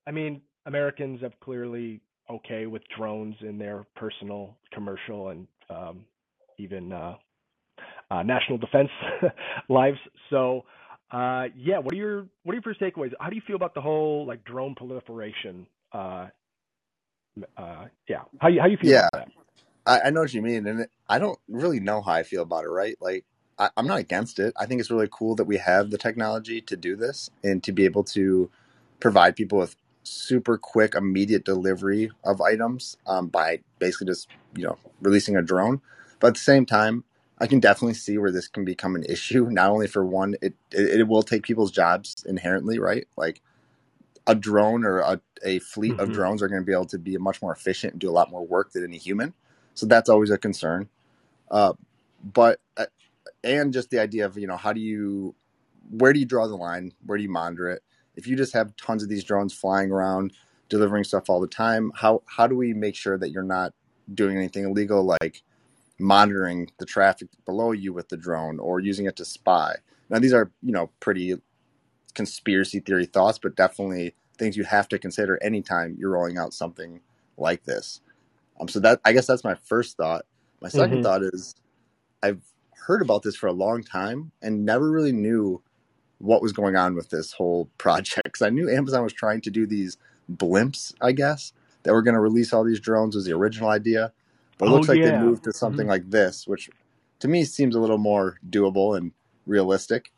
I 0.07 0.11
mean, 0.13 0.41
Americans 0.67 1.21
have 1.23 1.39
clearly 1.41 2.01
okay 2.31 2.67
with 2.67 2.83
drones 2.97 3.37
in 3.41 3.59
their 3.59 3.85
personal, 3.97 4.57
commercial, 4.73 5.29
and 5.29 5.47
um, 5.71 6.01
even 6.59 6.93
uh, 6.93 7.15
national 8.25 8.59
defense 8.59 8.91
lives. 9.69 9.99
So, 10.31 10.65
uh, 11.12 11.47
yeah, 11.57 11.79
what 11.79 11.95
are 11.95 11.99
your 11.99 12.27
what 12.45 12.53
are 12.53 12.57
your 12.57 12.62
first 12.62 12.81
takeaways? 12.81 13.12
How 13.21 13.31
do 13.31 13.37
you 13.37 13.43
feel 13.47 13.57
about 13.57 13.75
the 13.75 13.81
whole 13.81 14.27
like 14.27 14.45
drone 14.45 14.75
proliferation 14.75 15.67
uh, 15.93 16.29
uh, 17.57 17.87
yeah, 18.09 18.23
how 18.41 18.49
you 18.49 18.61
how 18.61 18.67
you 18.69 18.79
feel 18.81 18.91
Yeah, 18.91 18.95
about 18.95 19.11
that? 19.12 19.29
I, 19.87 20.00
I 20.07 20.11
know 20.11 20.23
what 20.23 20.35
you 20.35 20.43
mean, 20.43 20.67
and 20.69 20.83
it, 20.83 20.93
I 21.09 21.21
don't 21.21 21.41
really 21.49 21.81
know 21.81 22.03
how 22.03 22.15
I 22.15 22.25
feel 22.25 22.43
about 22.43 22.65
it. 22.65 22.71
Right? 22.71 22.97
Like, 23.00 23.27
I, 23.59 23.71
I'm 23.77 23.88
not 23.88 24.00
against 24.00 24.41
it. 24.41 24.55
I 24.59 24.67
think 24.67 24.81
it's 24.81 24.93
really 24.93 25.11
cool 25.12 25.37
that 25.37 25.47
we 25.47 25.59
have 25.59 25.91
the 25.91 25.99
technology 25.99 26.62
to 26.62 26.77
do 26.77 26.97
this 26.97 27.31
and 27.45 27.65
to 27.65 27.73
be 27.73 27.87
able 27.87 28.05
to 28.07 28.50
provide 29.00 29.37
people 29.37 29.59
with 29.59 29.77
super 30.05 30.59
quick, 30.59 30.95
immediate 30.97 31.45
delivery 31.45 32.11
of 32.25 32.41
items 32.43 32.99
um, 33.07 33.29
by 33.29 33.61
basically 33.81 34.09
just 34.09 34.29
you 34.57 34.65
know 34.65 34.79
releasing 35.03 35.37
a 35.37 35.43
drone. 35.43 35.83
But 36.21 36.29
at 36.29 36.35
the 36.35 36.41
same 36.41 36.67
time, 36.67 37.05
I 37.40 37.47
can 37.47 37.61
definitely 37.61 37.95
see 37.95 38.18
where 38.18 38.30
this 38.33 38.49
can 38.49 38.64
become 38.64 38.97
an 38.97 39.04
issue. 39.04 39.47
Not 39.50 39.71
only 39.71 39.87
for 39.87 40.04
one, 40.04 40.35
it 40.42 40.54
it, 40.73 41.00
it 41.00 41.09
will 41.09 41.23
take 41.23 41.42
people's 41.42 41.71
jobs 41.71 42.25
inherently, 42.26 42.78
right? 42.78 43.07
Like 43.16 43.42
a 44.26 44.35
drone 44.35 44.85
or 44.85 45.00
a, 45.00 45.21
a 45.45 45.59
fleet 45.61 45.99
of 45.99 46.11
Mhm. 46.11 46.14
drones 46.14 46.42
are 46.42 46.49
going 46.49 46.62
to 46.62 46.66
be 46.66 46.73
able 46.73 46.87
to 46.87 46.99
be 46.99 47.16
much 47.18 47.40
more 47.42 47.52
efficient 47.52 47.95
and 47.95 48.00
do 48.00 48.11
a 48.11 48.12
lot 48.12 48.30
more 48.30 48.47
work 48.47 48.73
than 48.73 48.85
any 48.85 48.99
human. 48.99 49.35
So 49.75 49.87
that's 49.87 50.09
always 50.09 50.30
a 50.30 50.38
concern. 50.38 50.88
Uh, 51.50 51.75
but 52.23 52.61
uh, 52.76 52.87
and 53.45 53.73
just 53.73 53.90
the 53.90 53.99
idea 54.00 54.26
of 54.26 54.38
you 54.38 54.47
know 54.47 54.57
how 54.57 54.73
do 54.73 54.80
you 54.80 55.35
where 55.90 56.12
do 56.12 56.21
you 56.21 56.26
draw 56.26 56.47
the 56.47 56.57
line? 56.57 56.92
Where 57.07 57.16
do 57.18 57.23
you 57.25 57.30
monitor 57.30 57.71
it? 57.71 57.83
If 58.16 58.26
you 58.26 58.37
just 58.37 58.52
have 58.52 58.76
tons 58.76 59.02
of 59.02 59.09
these 59.09 59.25
drones 59.25 59.54
flying 59.54 59.90
around 59.90 60.33
delivering 60.68 61.04
stuff 61.04 61.30
all 61.30 61.40
the 61.40 61.47
time, 61.47 61.92
how 61.97 62.23
how 62.26 62.47
do 62.47 62.57
we 62.57 62.75
make 62.75 62.97
sure 62.97 63.18
that 63.18 63.30
you're 63.30 63.42
not 63.42 63.75
doing 64.12 64.37
anything 64.37 64.64
illegal 64.64 65.04
like 65.23 65.42
monitoring 66.00 66.71
the 66.78 66.87
traffic 66.87 67.28
below 67.47 67.73
you 67.73 67.93
with 67.93 68.09
the 68.11 68.17
drone 68.17 68.59
or 68.61 68.81
using 68.81 69.07
it 69.07 69.17
to 69.17 69.25
spy? 69.25 69.76
Now 70.11 70.19
these 70.19 70.35
are 70.35 70.50
you 70.62 70.73
know 70.73 70.90
pretty 71.00 71.37
conspiracy 72.14 72.81
theory 72.81 73.07
thoughts, 73.07 73.38
but 73.40 73.57
definitely 73.57 74.14
things 74.38 74.57
you 74.57 74.64
have 74.64 74.88
to 74.90 74.99
consider 74.99 75.43
anytime 75.43 75.97
you're 75.99 76.12
rolling 76.12 76.38
out 76.38 76.55
something 76.55 77.00
like 77.38 77.64
this. 77.64 78.02
Um, 78.61 78.69
so 78.69 78.81
that 78.81 79.00
I 79.05 79.12
guess 79.12 79.26
that's 79.26 79.45
my 79.45 79.57
first 79.57 79.97
thought. 79.97 80.26
My 80.62 80.69
2nd 80.69 81.00
Mhm. 81.00 81.02
thought 81.02 81.23
is 81.23 81.57
I've 82.23 82.43
heard 82.87 83.02
about 83.02 83.23
this 83.25 83.37
for 83.37 83.49
a 83.49 83.52
long 83.52 83.83
time 83.85 84.33
and 84.43 84.64
never 84.67 84.90
really 84.90 85.12
knew 85.12 85.62
what 86.19 86.43
was 86.43 86.52
going 86.52 86.76
on 86.76 86.97
with 86.97 87.11
this 87.11 87.33
whole 87.33 87.67
project. 87.78 88.23
Because 88.25 88.43
I 88.43 88.50
knew 88.50 88.71
Amazon 88.71 89.05
was 89.05 89.12
trying 89.14 89.43
to 89.43 89.50
do 89.50 89.67
these 89.67 89.99
blimps, 90.33 90.95
I 91.00 91.12
guess, 91.12 91.52
that 91.85 91.93
were 91.95 92.02
going 92.02 92.14
to 92.14 92.21
release 92.21 92.52
all 92.52 92.64
these 92.64 92.81
drones 92.81 93.17
was 93.17 93.26
the 93.26 93.35
original 93.35 93.71
idea. 93.71 94.12
But 94.59 94.67
it 94.67 94.71
Oh, 94.71 94.75
looks 94.75 94.88
like 94.88 95.03
they 95.03 95.12
moved 95.12 95.45
to 95.45 95.53
something 95.53 95.87
Mhm. 95.87 95.91
like 95.91 96.11
this, 96.11 96.47
which 96.47 96.71
to 97.21 97.29
me 97.29 97.45
seems 97.45 97.77
a 97.77 97.81
little 97.81 97.99
more 97.99 98.38
doable 98.49 98.97
and 98.97 99.12
realistic. 99.47 100.12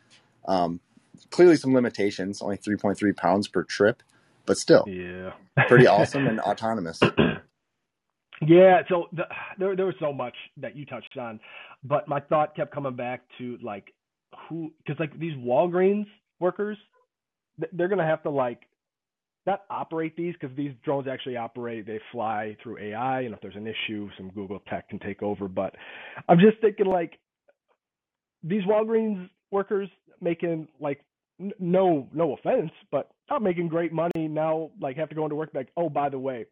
Um, 0.46 0.80
clearly, 1.30 1.56
some 1.56 1.74
limitations, 1.74 2.42
only 2.42 2.56
3.3 2.56 3.12
pounds 3.16 3.48
per 3.48 3.64
trip, 3.64 4.02
but 4.46 4.58
still 4.58 4.86
Yeah. 4.86 5.32
pretty 5.68 5.86
awesome 5.86 6.26
and 6.28 6.40
autonomous. 6.40 7.00
Yeah, 8.42 8.82
so 8.88 9.08
the, 9.12 9.24
there 9.58 9.76
there 9.76 9.86
was 9.86 9.94
so 10.00 10.12
much 10.12 10.34
that 10.58 10.76
you 10.76 10.86
touched 10.86 11.16
on, 11.18 11.40
but 11.84 12.08
my 12.08 12.20
thought 12.20 12.56
kept 12.56 12.72
coming 12.74 12.96
back 12.96 13.22
to 13.38 13.58
like 13.62 13.92
who 14.48 14.72
because 14.78 14.98
like 15.00 15.18
these 15.18 15.34
Walgreens 15.34 16.06
workers, 16.38 16.78
they're 17.72 17.88
gonna 17.88 18.06
have 18.06 18.22
to 18.24 18.30
like 18.30 18.62
not 19.50 19.62
operate 19.70 20.16
these 20.16 20.34
because 20.40 20.56
these 20.56 20.72
drones 20.84 21.08
actually 21.08 21.36
operate. 21.36 21.86
They 21.86 22.00
fly 22.12 22.56
through 22.62 22.78
AI, 22.78 23.22
and 23.22 23.34
if 23.34 23.40
there's 23.40 23.56
an 23.56 23.66
issue, 23.66 24.08
some 24.16 24.30
Google 24.30 24.60
tech 24.68 24.88
can 24.88 24.98
take 24.98 25.22
over. 25.22 25.48
But 25.48 25.74
I'm 26.28 26.38
just 26.38 26.60
thinking 26.60 26.86
like 26.86 27.18
these 28.42 28.62
Walgreens 28.64 29.28
workers 29.50 29.88
making 30.20 30.68
like 30.80 31.00
n- 31.40 31.52
no 31.58 32.08
no 32.12 32.34
offense, 32.34 32.70
but 32.90 33.10
not 33.28 33.42
making 33.42 33.68
great 33.68 33.92
money 33.92 34.28
now. 34.28 34.70
Like 34.80 34.96
have 34.96 35.08
to 35.08 35.14
go 35.14 35.24
into 35.24 35.36
work 35.36 35.50
like 35.54 35.68
oh 35.76 35.88
by 35.88 36.08
the 36.08 36.18
way, 36.18 36.46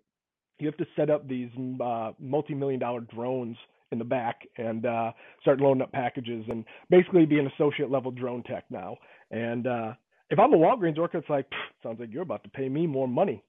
you 0.58 0.66
have 0.66 0.76
to 0.78 0.86
set 0.96 1.08
up 1.10 1.28
these 1.28 1.50
uh, 1.82 2.12
multi-million 2.18 2.80
dollar 2.80 3.00
drones 3.00 3.56
in 3.90 3.98
the 3.98 4.04
back 4.04 4.40
and 4.58 4.84
uh, 4.84 5.12
start 5.40 5.60
loading 5.60 5.82
up 5.82 5.92
packages 5.92 6.44
and 6.48 6.64
basically 6.90 7.24
be 7.24 7.38
an 7.38 7.50
associate 7.54 7.90
level 7.90 8.10
drone 8.10 8.42
tech 8.42 8.64
now. 8.70 8.96
And 9.30 9.66
uh, 9.66 9.92
if 10.30 10.38
I'm 10.38 10.52
a 10.52 10.56
Walgreens 10.56 10.98
worker, 10.98 11.18
it's 11.18 11.30
like 11.30 11.48
"Pfft, 11.50 11.82
sounds 11.82 12.00
like 12.00 12.12
you're 12.12 12.22
about 12.22 12.44
to 12.44 12.50
pay 12.50 12.68
me 12.68 12.86
more 12.86 13.08
money. 13.08 13.42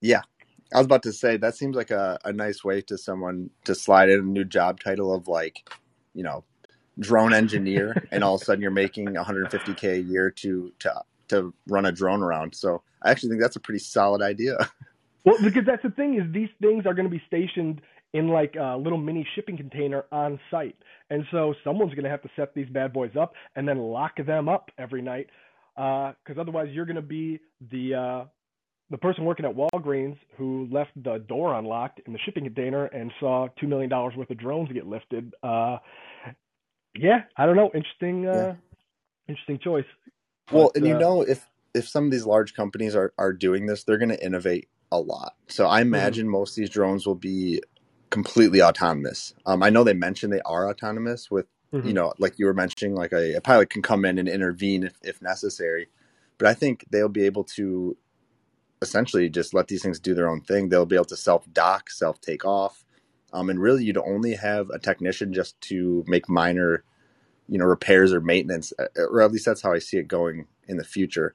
Yeah. 0.00 0.22
I 0.72 0.78
was 0.78 0.86
about 0.86 1.02
to 1.02 1.12
say 1.12 1.36
that 1.36 1.56
seems 1.56 1.74
like 1.74 1.90
a, 1.90 2.18
a 2.24 2.32
nice 2.32 2.62
way 2.62 2.80
to 2.82 2.96
someone 2.96 3.50
to 3.64 3.74
slide 3.74 4.08
in 4.08 4.20
a 4.20 4.22
new 4.22 4.44
job 4.44 4.78
title 4.80 5.12
of 5.12 5.26
like, 5.26 5.68
you 6.14 6.22
know, 6.22 6.44
drone 6.98 7.34
engineer, 7.34 8.06
and 8.12 8.22
all 8.22 8.36
of 8.36 8.42
a 8.42 8.44
sudden 8.44 8.62
you're 8.62 8.70
making 8.70 9.06
150k 9.06 9.94
a 9.94 10.00
year 10.00 10.30
to 10.30 10.72
to 10.78 11.02
to 11.28 11.54
run 11.68 11.86
a 11.86 11.92
drone 11.92 12.22
around. 12.22 12.54
So 12.54 12.82
I 13.02 13.10
actually 13.10 13.30
think 13.30 13.42
that's 13.42 13.56
a 13.56 13.60
pretty 13.60 13.80
solid 13.80 14.22
idea. 14.22 14.56
Well, 15.22 15.36
because 15.42 15.66
that's 15.66 15.82
the 15.82 15.90
thing 15.90 16.14
is 16.14 16.32
these 16.32 16.48
things 16.62 16.86
are 16.86 16.94
going 16.94 17.04
to 17.04 17.10
be 17.10 17.22
stationed 17.26 17.82
in 18.14 18.28
like 18.28 18.56
a 18.58 18.78
little 18.78 18.96
mini 18.96 19.26
shipping 19.34 19.54
container 19.54 20.06
on 20.10 20.40
site, 20.50 20.76
and 21.10 21.26
so 21.30 21.54
someone's 21.62 21.92
going 21.92 22.04
to 22.04 22.10
have 22.10 22.22
to 22.22 22.30
set 22.36 22.54
these 22.54 22.70
bad 22.70 22.94
boys 22.94 23.10
up 23.20 23.34
and 23.54 23.68
then 23.68 23.76
lock 23.76 24.16
them 24.16 24.48
up 24.48 24.70
every 24.78 25.02
night, 25.02 25.26
because 25.80 26.38
otherwise 26.38 26.68
you're 26.72 26.84
going 26.84 26.96
to 26.96 27.02
be 27.02 27.40
the 27.70 27.94
uh, 27.94 28.24
the 28.90 28.98
person 28.98 29.24
working 29.24 29.46
at 29.46 29.54
Walgreens 29.54 30.16
who 30.36 30.68
left 30.70 30.90
the 31.02 31.18
door 31.28 31.54
unlocked 31.54 32.00
in 32.06 32.12
the 32.12 32.18
shipping 32.24 32.44
container 32.44 32.86
and 32.86 33.10
saw 33.20 33.48
two 33.58 33.68
million 33.68 33.88
dollars 33.88 34.14
worth 34.16 34.30
of 34.30 34.38
drones 34.38 34.70
get 34.72 34.86
lifted. 34.86 35.32
Uh, 35.42 35.78
yeah, 36.94 37.22
I 37.36 37.46
don't 37.46 37.56
know. 37.56 37.70
Interesting, 37.74 38.26
uh, 38.26 38.34
Yeah. 38.34 38.54
interesting 39.28 39.58
choice. 39.62 39.84
Well, 40.50 40.70
But, 40.74 40.78
and 40.78 40.86
you 40.88 40.94
uh, 40.94 40.98
know, 40.98 41.22
if 41.22 41.46
if 41.72 41.88
some 41.88 42.04
of 42.04 42.10
these 42.10 42.26
large 42.26 42.54
companies 42.54 42.96
are 42.96 43.12
are 43.16 43.32
doing 43.32 43.66
this, 43.66 43.84
they're 43.84 43.98
going 43.98 44.10
to 44.10 44.24
innovate 44.24 44.68
a 44.92 44.98
lot. 44.98 45.34
So 45.48 45.66
I 45.66 45.80
imagine 45.80 46.28
most 46.28 46.52
of 46.52 46.56
these 46.56 46.70
drones 46.70 47.06
will 47.06 47.14
be 47.14 47.62
completely 48.10 48.60
autonomous. 48.60 49.34
Um, 49.46 49.62
I 49.62 49.70
know 49.70 49.84
they 49.84 49.94
mentioned 49.94 50.32
they 50.32 50.40
are 50.44 50.68
autonomous 50.68 51.30
with 51.30 51.46
you 51.72 51.80
mhm. 51.80 51.92
know, 51.92 52.12
like 52.18 52.38
you 52.38 52.46
were 52.46 52.54
mentioning, 52.54 52.94
like 52.94 53.12
a, 53.12 53.34
a 53.34 53.40
pilot 53.40 53.70
can 53.70 53.82
come 53.82 54.04
in 54.04 54.18
and 54.18 54.28
intervene 54.28 54.84
if, 54.84 54.94
if 55.02 55.22
necessary. 55.22 55.88
But 56.38 56.48
I 56.48 56.54
think 56.54 56.84
they'll 56.90 57.08
be 57.08 57.26
able 57.26 57.44
to 57.44 57.96
essentially 58.82 59.28
just 59.28 59.54
let 59.54 59.68
these 59.68 59.82
things 59.82 60.00
do 60.00 60.14
their 60.14 60.28
own 60.28 60.40
thing. 60.40 60.68
They'll 60.68 60.86
be 60.86 60.96
able 60.96 61.04
to 61.06 61.16
self 61.16 61.44
dock, 61.52 61.90
self 61.90 62.20
take 62.20 62.44
off. 62.44 62.84
Um, 63.32 63.50
and 63.50 63.60
really, 63.60 63.84
you'd 63.84 63.98
only 63.98 64.34
have 64.34 64.70
a 64.70 64.78
technician 64.78 65.32
just 65.32 65.60
to 65.62 66.04
make 66.08 66.28
minor, 66.28 66.82
you 67.48 67.58
know, 67.58 67.64
repairs 67.64 68.12
or 68.12 68.20
maintenance, 68.20 68.72
uh, 68.78 68.86
or 68.96 69.22
at 69.22 69.30
least 69.30 69.46
that's 69.46 69.62
how 69.62 69.72
I 69.72 69.78
see 69.78 69.98
it 69.98 70.08
going 70.08 70.46
in 70.66 70.76
the 70.76 70.84
future. 70.84 71.34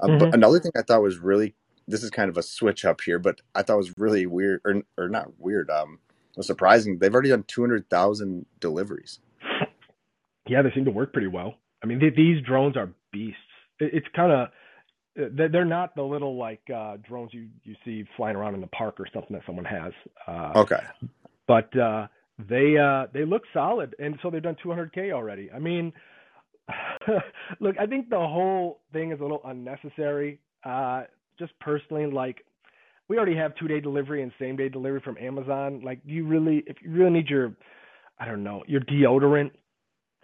Uh, 0.00 0.08
Mhm. 0.08 0.18
But 0.18 0.34
another 0.34 0.58
thing 0.58 0.72
I 0.76 0.82
thought 0.82 1.02
was 1.02 1.18
really, 1.18 1.54
this 1.86 2.02
is 2.02 2.10
kind 2.10 2.28
of 2.28 2.36
a 2.36 2.42
switch 2.42 2.84
up 2.84 3.00
here, 3.00 3.20
but 3.20 3.40
I 3.54 3.62
thought 3.62 3.76
was 3.76 3.96
really 3.96 4.26
weird, 4.26 4.60
or, 4.64 4.82
or 4.98 5.08
not 5.08 5.38
weird, 5.38 5.70
um, 5.70 6.00
was 6.36 6.46
surprising. 6.46 6.98
They've 6.98 7.14
already 7.14 7.30
done 7.30 7.44
200,000 7.44 8.46
deliveries. 8.60 9.20
Yeah, 10.48 10.62
they 10.62 10.70
seem 10.74 10.84
to 10.86 10.90
work 10.90 11.12
pretty 11.12 11.28
well. 11.28 11.54
I 11.82 11.86
mean, 11.86 12.00
th- 12.00 12.14
these 12.16 12.42
drones 12.44 12.76
are 12.76 12.90
beasts. 13.12 13.38
It- 13.80 13.94
It's 13.94 14.06
kind 14.14 14.32
of 14.32 14.48
they're 15.14 15.48
they're 15.48 15.64
not 15.64 15.94
the 15.94 16.02
little 16.02 16.36
like 16.36 16.60
uh, 16.74 16.96
drones 17.08 17.32
you 17.32 17.48
you 17.64 17.74
see 17.84 18.04
flying 18.16 18.36
around 18.36 18.54
in 18.54 18.60
the 18.60 18.66
park 18.68 19.00
or 19.00 19.06
something 19.12 19.34
that 19.34 19.42
someone 19.46 19.64
has. 19.64 19.92
Uh, 20.26 20.52
Okay. 20.56 20.80
but 21.46 21.74
uh, 21.78 22.06
they 22.38 22.76
uh, 22.76 23.06
they 23.14 23.24
look 23.24 23.42
solid, 23.54 23.94
and 23.98 24.18
so 24.22 24.30
they've 24.30 24.42
done 24.42 24.56
200k 24.64 25.12
already. 25.12 25.50
I 25.50 25.58
mean, 25.58 25.92
look, 27.60 27.76
I 27.78 27.86
think 27.86 28.10
the 28.10 28.16
whole 28.18 28.80
thing 28.92 29.12
is 29.12 29.20
a 29.20 29.22
little 29.22 29.40
unnecessary. 29.44 30.40
Uh, 30.64 31.04
just 31.38 31.58
personally, 31.60 32.06
like 32.06 32.44
we 33.08 33.16
already 33.16 33.36
have 33.36 33.54
two 33.56 33.68
day 33.68 33.80
delivery 33.80 34.22
and 34.22 34.32
same 34.38 34.56
day 34.56 34.68
delivery 34.68 35.00
from 35.04 35.16
Amazon. 35.18 35.80
Like, 35.84 36.04
do 36.04 36.12
you 36.12 36.26
really, 36.26 36.62
if 36.66 36.76
you 36.82 36.90
really 36.90 37.10
need 37.10 37.28
your, 37.28 37.54
I 38.18 38.24
don't 38.26 38.42
know, 38.42 38.64
your 38.66 38.80
deodorant 38.80 39.52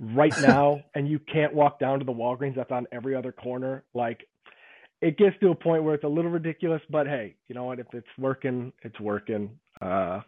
right 0.03 0.35
now, 0.43 0.81
and 0.95 1.09
you 1.09 1.19
can't 1.21 1.55
walk 1.55 1.79
down 1.81 1.99
to 2.01 2.05
the 2.05 2.13
Walgreens 2.13 2.57
that's 2.57 2.71
on 2.73 2.87
every 2.93 3.15
other 3.15 3.33
corner, 3.33 3.85
like 3.95 4.27
it 5.01 5.17
gets 5.19 5.37
to 5.41 5.51
a 5.51 5.55
point 5.55 5.83
where 5.85 5.95
it's 5.95 6.05
a 6.05 6.09
little 6.09 6.31
ridiculous. 6.31 6.83
But 6.91 7.07
hey, 7.07 7.37
you 7.49 7.55
know 7.55 7.65
what? 7.65 7.81
If 7.81 7.87
it's 7.93 8.07
working, 8.19 8.73
it's 8.83 8.99
working. 9.01 9.59
Uh, 9.81 10.21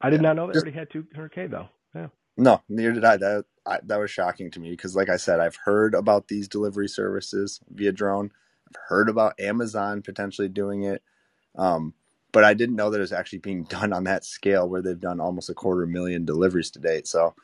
I 0.00 0.10
did 0.10 0.20
Yeah. 0.20 0.28
not 0.28 0.36
know 0.36 0.46
they 0.48 0.54
Just- 0.54 0.64
already 0.66 0.78
had 0.78 0.90
200k 0.90 1.46
though. 1.50 1.68
Yeah. 1.94 2.08
No, 2.36 2.62
neither 2.68 2.92
did 2.92 3.04
I. 3.04 3.16
That 3.16 3.44
I, 3.66 3.80
that 3.84 3.98
was 3.98 4.10
shocking 4.10 4.50
to 4.52 4.60
me 4.60 4.70
because, 4.70 4.94
like 4.96 5.08
I 5.08 5.16
said, 5.16 5.40
I've 5.40 5.56
heard 5.56 5.94
about 5.94 6.28
these 6.28 6.48
delivery 6.48 6.88
services 6.88 7.60
via 7.70 7.92
drone. 7.92 8.30
I've 8.68 8.80
heard 8.88 9.08
about 9.08 9.38
Amazon 9.40 10.02
potentially 10.02 10.48
doing 10.48 10.84
it, 10.84 11.02
um, 11.56 11.94
but 12.32 12.44
I 12.44 12.54
didn't 12.54 12.76
know 12.76 12.90
that 12.90 12.98
it 12.98 13.00
was 13.00 13.12
actually 13.12 13.40
being 13.40 13.64
done 13.68 13.92
on 13.92 14.04
that 14.04 14.24
scale 14.24 14.68
where 14.68 14.82
they've 14.82 15.00
done 15.00 15.20
almost 15.20 15.50
a 15.50 15.54
quarter 15.54 15.86
million 15.86 16.24
deliveries 16.24 16.70
to 16.72 16.78
date. 16.80 17.06
So, 17.08 17.34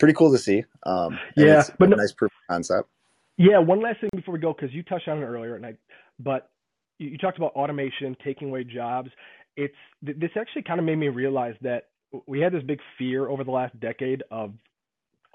pretty 0.00 0.14
cool 0.14 0.32
to 0.32 0.38
see. 0.38 0.64
Um, 0.84 1.16
Yeah, 1.36 1.62
but 1.78 1.86
a 1.86 1.90
no- 1.92 1.96
nice 1.98 2.12
proof 2.12 2.32
of 2.32 2.52
concept. 2.54 2.88
Yeah, 3.36 3.58
one 3.58 3.80
last 3.80 4.00
thing 4.00 4.10
before 4.14 4.34
we 4.34 4.40
go, 4.40 4.52
because 4.52 4.74
you 4.74 4.82
touched 4.82 5.06
on 5.08 5.18
it 5.18 5.24
earlier, 5.24 5.54
and 5.54 5.64
I, 5.64 5.74
but 6.18 6.50
you, 6.98 7.10
you 7.10 7.18
talked 7.18 7.38
about 7.38 7.52
automation 7.52 8.16
taking 8.24 8.48
away 8.48 8.64
jobs. 8.64 9.10
It's 9.56 9.74
th- 10.04 10.18
this 10.18 10.30
actually 10.36 10.62
kind 10.62 10.80
of 10.80 10.84
made 10.84 10.96
me 10.96 11.08
realize 11.08 11.54
that 11.62 11.88
we 12.26 12.40
had 12.40 12.52
this 12.52 12.62
big 12.64 12.80
fear 12.98 13.28
over 13.28 13.44
the 13.44 13.50
last 13.50 13.78
decade 13.80 14.24
of 14.30 14.52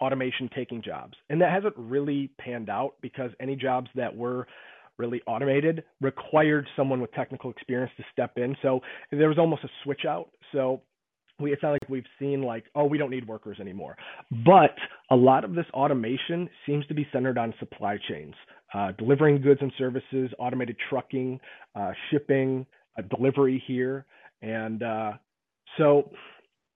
automation 0.01 0.49
taking 0.53 0.81
jobs, 0.83 1.13
and 1.29 1.41
that 1.41 1.51
hasn't 1.51 1.73
really 1.77 2.29
panned 2.37 2.69
out 2.69 2.95
because 3.01 3.31
any 3.39 3.55
jobs 3.55 3.89
that 3.95 4.15
were 4.15 4.45
really 4.97 5.21
automated 5.27 5.83
required 6.01 6.67
someone 6.75 7.01
with 7.01 7.11
technical 7.13 7.49
experience 7.49 7.91
to 7.97 8.03
step 8.11 8.37
in. 8.37 8.55
So 8.61 8.81
there 9.11 9.29
was 9.29 9.37
almost 9.37 9.63
a 9.63 9.69
switch 9.83 10.05
out. 10.07 10.29
So 10.51 10.81
we 11.39 11.51
it's 11.51 11.61
not 11.63 11.71
like 11.71 11.89
we've 11.89 12.05
seen 12.19 12.41
like 12.41 12.65
oh 12.75 12.85
we 12.85 12.97
don't 12.97 13.09
need 13.09 13.27
workers 13.27 13.57
anymore. 13.59 13.97
But 14.45 14.75
a 15.11 15.15
lot 15.15 15.43
of 15.43 15.53
this 15.55 15.65
automation 15.73 16.49
seems 16.65 16.85
to 16.87 16.93
be 16.93 17.07
centered 17.11 17.37
on 17.37 17.53
supply 17.59 17.97
chains 18.09 18.33
uh, 18.73 18.91
delivering 18.97 19.41
goods 19.41 19.61
and 19.61 19.71
services 19.77 20.29
automated 20.39 20.77
trucking 20.89 21.39
uh, 21.75 21.91
shipping 22.09 22.65
uh, 22.97 23.01
delivery 23.15 23.61
here. 23.67 24.05
And 24.41 24.83
uh, 24.83 25.13
so 25.77 26.11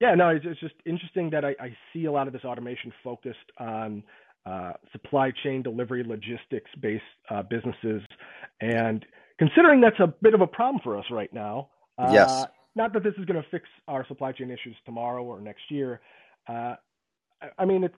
yeah 0.01 0.15
no 0.15 0.29
it's, 0.29 0.45
it's, 0.47 0.59
just 0.59 0.75
interesting 0.85 1.29
that 1.31 1.45
I, 1.45 1.55
I, 1.59 1.75
see 1.93 2.05
a 2.05 2.11
lot 2.11 2.27
of 2.27 2.33
this 2.33 2.43
automation 2.43 2.91
focused 3.03 3.37
on 3.59 4.03
uh, 4.45 4.73
supply 4.91 5.31
chain 5.43 5.61
delivery 5.61 6.03
logistics 6.03 6.71
based 6.81 7.03
uh, 7.29 7.43
businesses. 7.43 8.01
And 8.61 9.05
considering 9.37 9.81
that's 9.81 9.99
a 9.99 10.07
bit 10.21 10.33
of 10.33 10.41
a 10.41 10.47
problem 10.47 10.81
for 10.83 10.97
us 10.97 11.05
right 11.11 11.31
now 11.33 11.69
yes 12.11 12.45
not 12.75 12.93
that 12.93 13.03
this 13.03 13.13
is 13.17 13.25
going 13.25 13.41
to 13.41 13.49
fix 13.49 13.65
our 13.87 14.05
supply 14.07 14.31
chain 14.31 14.51
issues 14.51 14.75
tomorrow 14.85 15.23
or 15.23 15.41
next 15.41 15.63
year. 15.69 16.01
Uh, 16.47 16.75
I 17.57 17.65
mean, 17.65 17.83
it's 17.83 17.95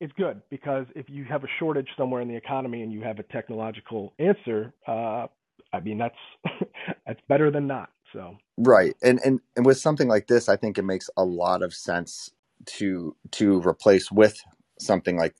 it's 0.00 0.12
good 0.16 0.40
because 0.50 0.86
if 0.94 1.06
you 1.08 1.24
have 1.24 1.42
a 1.44 1.48
shortage 1.58 1.88
somewhere 1.96 2.20
in 2.20 2.28
the 2.28 2.36
economy 2.36 2.82
and 2.82 2.92
you 2.92 3.02
have 3.02 3.18
a 3.18 3.24
technological 3.24 4.12
answer, 4.18 4.72
uh, 4.86 5.26
I 5.72 5.80
mean 5.82 5.98
that's 5.98 6.14
that's 7.06 7.20
better 7.28 7.50
than 7.50 7.66
not. 7.66 7.90
So 8.12 8.36
right, 8.56 8.94
and 9.02 9.20
and 9.24 9.40
and 9.56 9.66
with 9.66 9.78
something 9.78 10.08
like 10.08 10.26
this, 10.26 10.48
I 10.48 10.56
think 10.56 10.78
it 10.78 10.84
makes 10.84 11.10
a 11.16 11.24
lot 11.24 11.62
of 11.62 11.74
sense 11.74 12.30
to 12.66 13.16
to 13.32 13.60
replace 13.66 14.10
with 14.10 14.40
something 14.78 15.16
like 15.16 15.34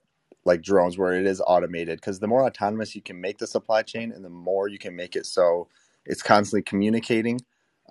like 0.45 0.63
drones 0.63 0.97
where 0.97 1.13
it 1.13 1.27
is 1.27 1.43
automated 1.47 2.01
because 2.01 2.21
the 2.21 2.27
more 2.27 2.45
autonomous 2.45 2.95
you 2.95 3.03
can 3.03 3.21
make 3.21 3.39
the 3.39 3.47
supply 3.47 3.83
chain 3.83 4.13
and 4.13 4.25
the 4.25 4.31
more 4.31 4.69
you 4.69 4.79
can 4.79 4.97
make 4.97 5.15
it 5.15 5.27
so 5.27 5.69
it's 6.07 6.23
constantly 6.23 6.63
communicating 6.63 7.39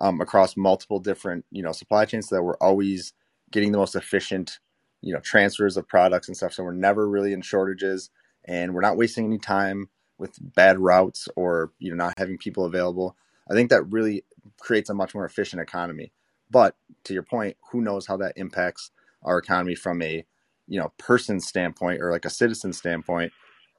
um, 0.00 0.20
across 0.20 0.56
multiple 0.56 1.00
different 1.00 1.44
you 1.50 1.62
know 1.62 1.72
supply 1.72 2.04
chains 2.04 2.28
so 2.28 2.36
that 2.36 2.42
we're 2.42 2.56
always 2.58 3.12
getting 3.50 3.72
the 3.72 3.78
most 3.78 3.96
efficient 3.96 4.58
you 5.02 5.12
know 5.12 5.20
transfers 5.20 5.76
of 5.76 5.88
products 5.88 6.28
and 6.28 6.36
stuff. 6.36 6.52
So 6.52 6.64
we're 6.64 6.72
never 6.72 7.08
really 7.08 7.32
in 7.32 7.42
shortages 7.42 8.10
and 8.44 8.74
we're 8.74 8.80
not 8.80 8.96
wasting 8.96 9.26
any 9.26 9.38
time 9.38 9.88
with 10.18 10.36
bad 10.54 10.78
routes 10.78 11.28
or 11.36 11.72
you 11.78 11.90
know 11.90 11.96
not 11.96 12.14
having 12.18 12.38
people 12.38 12.64
available. 12.64 13.16
I 13.50 13.54
think 13.54 13.70
that 13.70 13.84
really 13.84 14.24
creates 14.60 14.90
a 14.90 14.94
much 14.94 15.14
more 15.14 15.24
efficient 15.24 15.62
economy. 15.62 16.12
But 16.50 16.76
to 17.04 17.14
your 17.14 17.22
point 17.22 17.56
who 17.70 17.80
knows 17.80 18.06
how 18.06 18.16
that 18.18 18.32
impacts 18.36 18.90
our 19.22 19.38
economy 19.38 19.74
from 19.74 20.02
a 20.02 20.24
you 20.66 20.78
know 20.78 20.92
person 20.98 21.40
standpoint 21.40 22.00
or 22.00 22.10
like 22.10 22.24
a 22.24 22.30
citizen 22.30 22.72
standpoint 22.72 23.32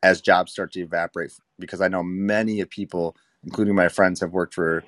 as 0.04 0.22
jobs 0.22 0.52
start 0.52 0.72
to 0.74 0.82
evaporate 0.82 1.32
because 1.60 1.82
i 1.82 1.88
know 1.88 2.04
many 2.04 2.60
of 2.60 2.70
people 2.70 3.16
including 3.44 3.76
my 3.76 3.88
friends 3.88 4.20
have 4.20 4.32
worked 4.32 4.54
for 4.54 4.84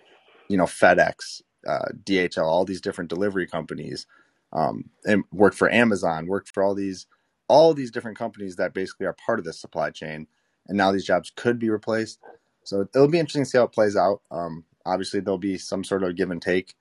you 0.51 0.57
know 0.57 0.65
FedEx, 0.65 1.41
uh, 1.67 1.85
DHL, 2.03 2.43
all 2.43 2.65
these 2.65 2.81
different 2.81 3.09
delivery 3.09 3.47
companies, 3.47 4.05
um, 4.51 4.89
and 5.05 5.23
worked 5.31 5.57
for 5.57 5.71
Amazon, 5.71 6.27
worked 6.27 6.51
for 6.53 6.61
all 6.61 6.75
these 6.75 7.07
all 7.47 7.73
these 7.73 7.91
different 7.91 8.17
companies 8.17 8.57
that 8.57 8.73
basically 8.73 9.05
are 9.05 9.15
part 9.25 9.39
of 9.39 9.45
this 9.45 9.59
supply 9.59 9.89
chain, 9.89 10.27
and 10.67 10.77
now 10.77 10.91
these 10.91 11.05
jobs 11.05 11.31
could 11.35 11.57
be 11.57 11.69
replaced. 11.69 12.19
So 12.63 12.81
it'll 12.81 13.07
be 13.07 13.19
interesting 13.19 13.43
to 13.43 13.49
see 13.49 13.57
how 13.57 13.63
it 13.63 13.71
plays 13.71 13.95
out. 13.95 14.21
Um, 14.29 14.65
obviously, 14.85 15.21
there'll 15.21 15.37
be 15.37 15.57
some 15.57 15.83
sort 15.83 16.03
of 16.03 16.15
give 16.15 16.31
and 16.31 16.41
take, 16.41 16.75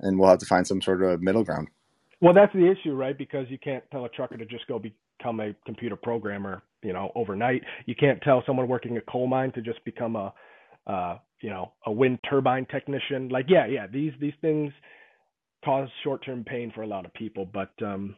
and 0.00 0.18
we'll 0.18 0.28
have 0.28 0.38
to 0.38 0.46
find 0.46 0.66
some 0.66 0.82
sort 0.82 1.02
of 1.02 1.22
middle 1.22 1.42
ground. 1.42 1.68
Well, 2.20 2.34
that's 2.34 2.52
the 2.52 2.70
issue, 2.70 2.94
right? 2.94 3.16
Because 3.16 3.46
you 3.48 3.58
can't 3.58 3.84
tell 3.90 4.04
a 4.04 4.08
trucker 4.10 4.36
to 4.36 4.46
just 4.46 4.66
go 4.66 4.78
become 4.78 5.40
a 5.40 5.54
computer 5.64 5.96
programmer, 5.96 6.62
you 6.82 6.92
know, 6.92 7.12
overnight. 7.14 7.62
You 7.86 7.94
can't 7.94 8.20
tell 8.22 8.42
someone 8.46 8.68
working 8.68 8.96
a 8.96 9.00
coal 9.02 9.26
mine 9.26 9.52
to 9.52 9.62
just 9.62 9.84
become 9.84 10.16
a 10.16 10.32
uh, 10.86 11.18
you 11.42 11.50
know, 11.50 11.72
a 11.86 11.92
wind 11.92 12.18
turbine 12.28 12.66
technician. 12.70 13.28
Like, 13.28 13.46
yeah, 13.48 13.66
yeah, 13.66 13.86
these 13.92 14.12
these 14.20 14.34
things 14.40 14.72
cause 15.64 15.88
short-term 16.04 16.44
pain 16.44 16.72
for 16.74 16.82
a 16.82 16.86
lot 16.86 17.04
of 17.06 17.14
people, 17.14 17.48
but 17.52 17.70
um, 17.84 18.16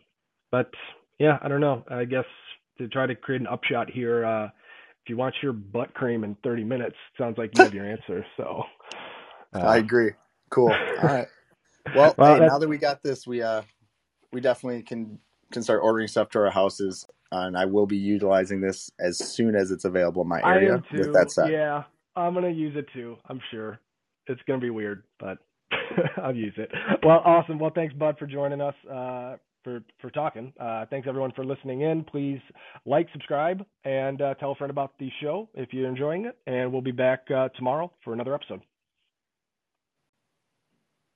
but 0.53 0.71
yeah, 1.19 1.39
I 1.43 1.49
don't 1.49 1.61
know. 1.61 1.85
I 1.91 2.05
guess 2.05 2.25
to 2.79 2.89
try 2.89 3.07
to 3.07 3.15
create 3.15 3.41
an 3.41 3.47
upshot 3.49 3.91
here, 3.91 4.25
uh, 4.25 4.47
if 4.47 5.09
you 5.09 5.17
want 5.17 5.35
your 5.43 5.53
butt 5.53 5.95
cream 5.95 6.25
in 6.25 6.37
30 6.45 6.65
minutes, 6.65 6.97
sounds 7.19 7.39
like 7.39 7.55
you 7.55 7.63
have 7.63 7.75
your 7.75 7.91
answer. 7.91 8.25
So 8.37 8.65
uh, 9.55 9.59
I 9.63 9.79
agree. 9.79 10.13
Cool. 10.51 10.83
All 10.99 11.05
right. 11.05 11.29
Well, 11.95 12.19
well 12.19 12.37
hey, 12.37 12.41
now 12.41 12.59
that 12.59 12.69
we 12.69 12.79
got 12.79 13.03
this, 13.03 13.27
we 13.27 13.43
uh 13.43 13.63
we 14.33 14.41
definitely 14.41 14.83
can 14.83 15.19
can 15.53 15.63
start 15.63 15.81
ordering 15.83 16.09
stuff 16.09 16.31
to 16.31 16.41
our 16.41 16.51
houses, 16.51 17.07
uh, 17.33 17.41
and 17.41 17.57
I 17.57 17.67
will 17.67 17.87
be 17.87 17.97
utilizing 17.97 18.61
this 18.61 18.91
as 19.01 19.19
soon 19.21 19.55
as 19.57 19.71
it's 19.71 19.85
available 19.87 20.23
in 20.23 20.29
my 20.29 20.43
area. 20.45 20.83
With 20.93 21.13
that 21.13 21.31
said, 21.31 21.51
yeah, 21.51 21.85
I'm 22.19 22.35
gonna 22.35 22.51
use 22.51 22.77
it 22.77 22.87
too. 22.93 23.17
I'm 23.29 23.41
sure 23.51 23.79
it's 24.27 24.41
gonna 24.47 24.61
be 24.61 24.71
weird, 24.71 25.05
but 25.19 25.39
I'll 26.23 26.35
use 26.35 26.55
it. 26.57 26.71
Well, 27.03 27.23
awesome. 27.25 27.59
Well, 27.59 27.73
thanks, 27.75 27.95
Bud, 27.95 28.17
for 28.19 28.27
joining 28.27 28.61
us. 28.61 28.75
Uh, 28.91 29.37
for 29.65 29.83
for 30.01 30.11
talking. 30.11 30.53
Uh, 30.59 30.87
thanks 30.91 31.09
everyone 31.09 31.33
for 31.35 31.45
listening 31.45 31.83
in. 31.83 32.05
Please 32.05 32.41
like, 32.87 33.09
subscribe, 33.13 33.65
and 33.85 34.23
uh, 34.23 34.35
tell 34.35 34.53
a 34.53 34.55
friend 34.55 34.71
about 34.71 34.93
the 34.99 35.11
show 35.21 35.49
if 35.55 35.73
you're 35.73 35.89
enjoying 35.89 36.27
it. 36.27 36.39
And 36.47 36.73
we'll 36.73 36.83
be 36.83 36.93
back 36.93 37.25
uh, 37.35 37.49
tomorrow 37.51 37.93
for 38.05 38.13
another 38.13 38.35
episode. 38.35 38.63